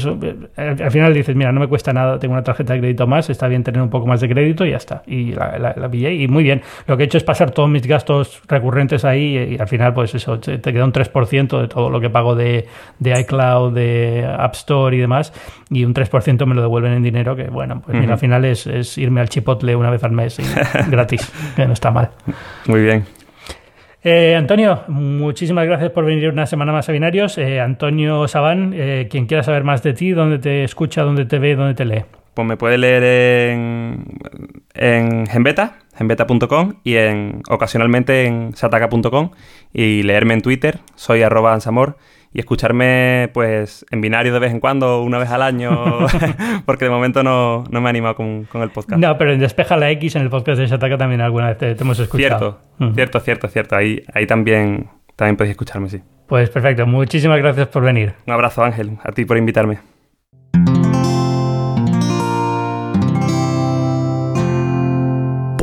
[0.57, 3.49] al final dices, mira, no me cuesta nada, tengo una tarjeta de crédito más, está
[3.49, 5.03] bien tener un poco más de crédito y ya está.
[5.07, 6.63] Y la, la, pillé y muy bien.
[6.87, 10.15] Lo que he hecho es pasar todos mis gastos recurrentes ahí y, al final, pues
[10.15, 12.67] eso, te, queda un 3% de todo lo que pago de,
[12.99, 15.33] de, iCloud, de App Store y demás.
[15.71, 18.67] Y un 3% me lo devuelven en dinero, que bueno, pues mira, al final es,
[18.67, 20.43] es, irme al Chipotle una vez al mes y
[20.91, 22.11] gratis, que no está mal.
[22.67, 23.05] Muy bien.
[24.03, 27.37] Eh, Antonio, muchísimas gracias por venir una semana más a Binarios.
[27.37, 31.39] Eh, Antonio Sabán, eh, quien quiera saber más de ti, dónde te escucha, dónde te
[31.39, 32.05] ve, dónde te lee.
[32.41, 33.05] Pues me puede leer
[33.53, 34.05] en,
[34.73, 39.33] en Genbeta, genbeta.com y en, ocasionalmente en sataka.com
[39.75, 41.99] y leerme en Twitter, soy arroba ansamor
[42.33, 46.07] y escucharme pues en binario de vez en cuando, una vez al año,
[46.65, 48.99] porque de momento no, me he animado con, el podcast.
[48.99, 51.77] No, pero en Despeja la X, en el podcast de Sataka también alguna vez te,
[51.79, 52.61] hemos escuchado.
[52.79, 53.77] Cierto, cierto, cierto, cierto.
[53.77, 56.01] Ahí, ahí también, también podéis escucharme, sí.
[56.27, 58.15] Pues perfecto, muchísimas gracias por venir.
[58.27, 59.81] Un abrazo Ángel, a ti por invitarme.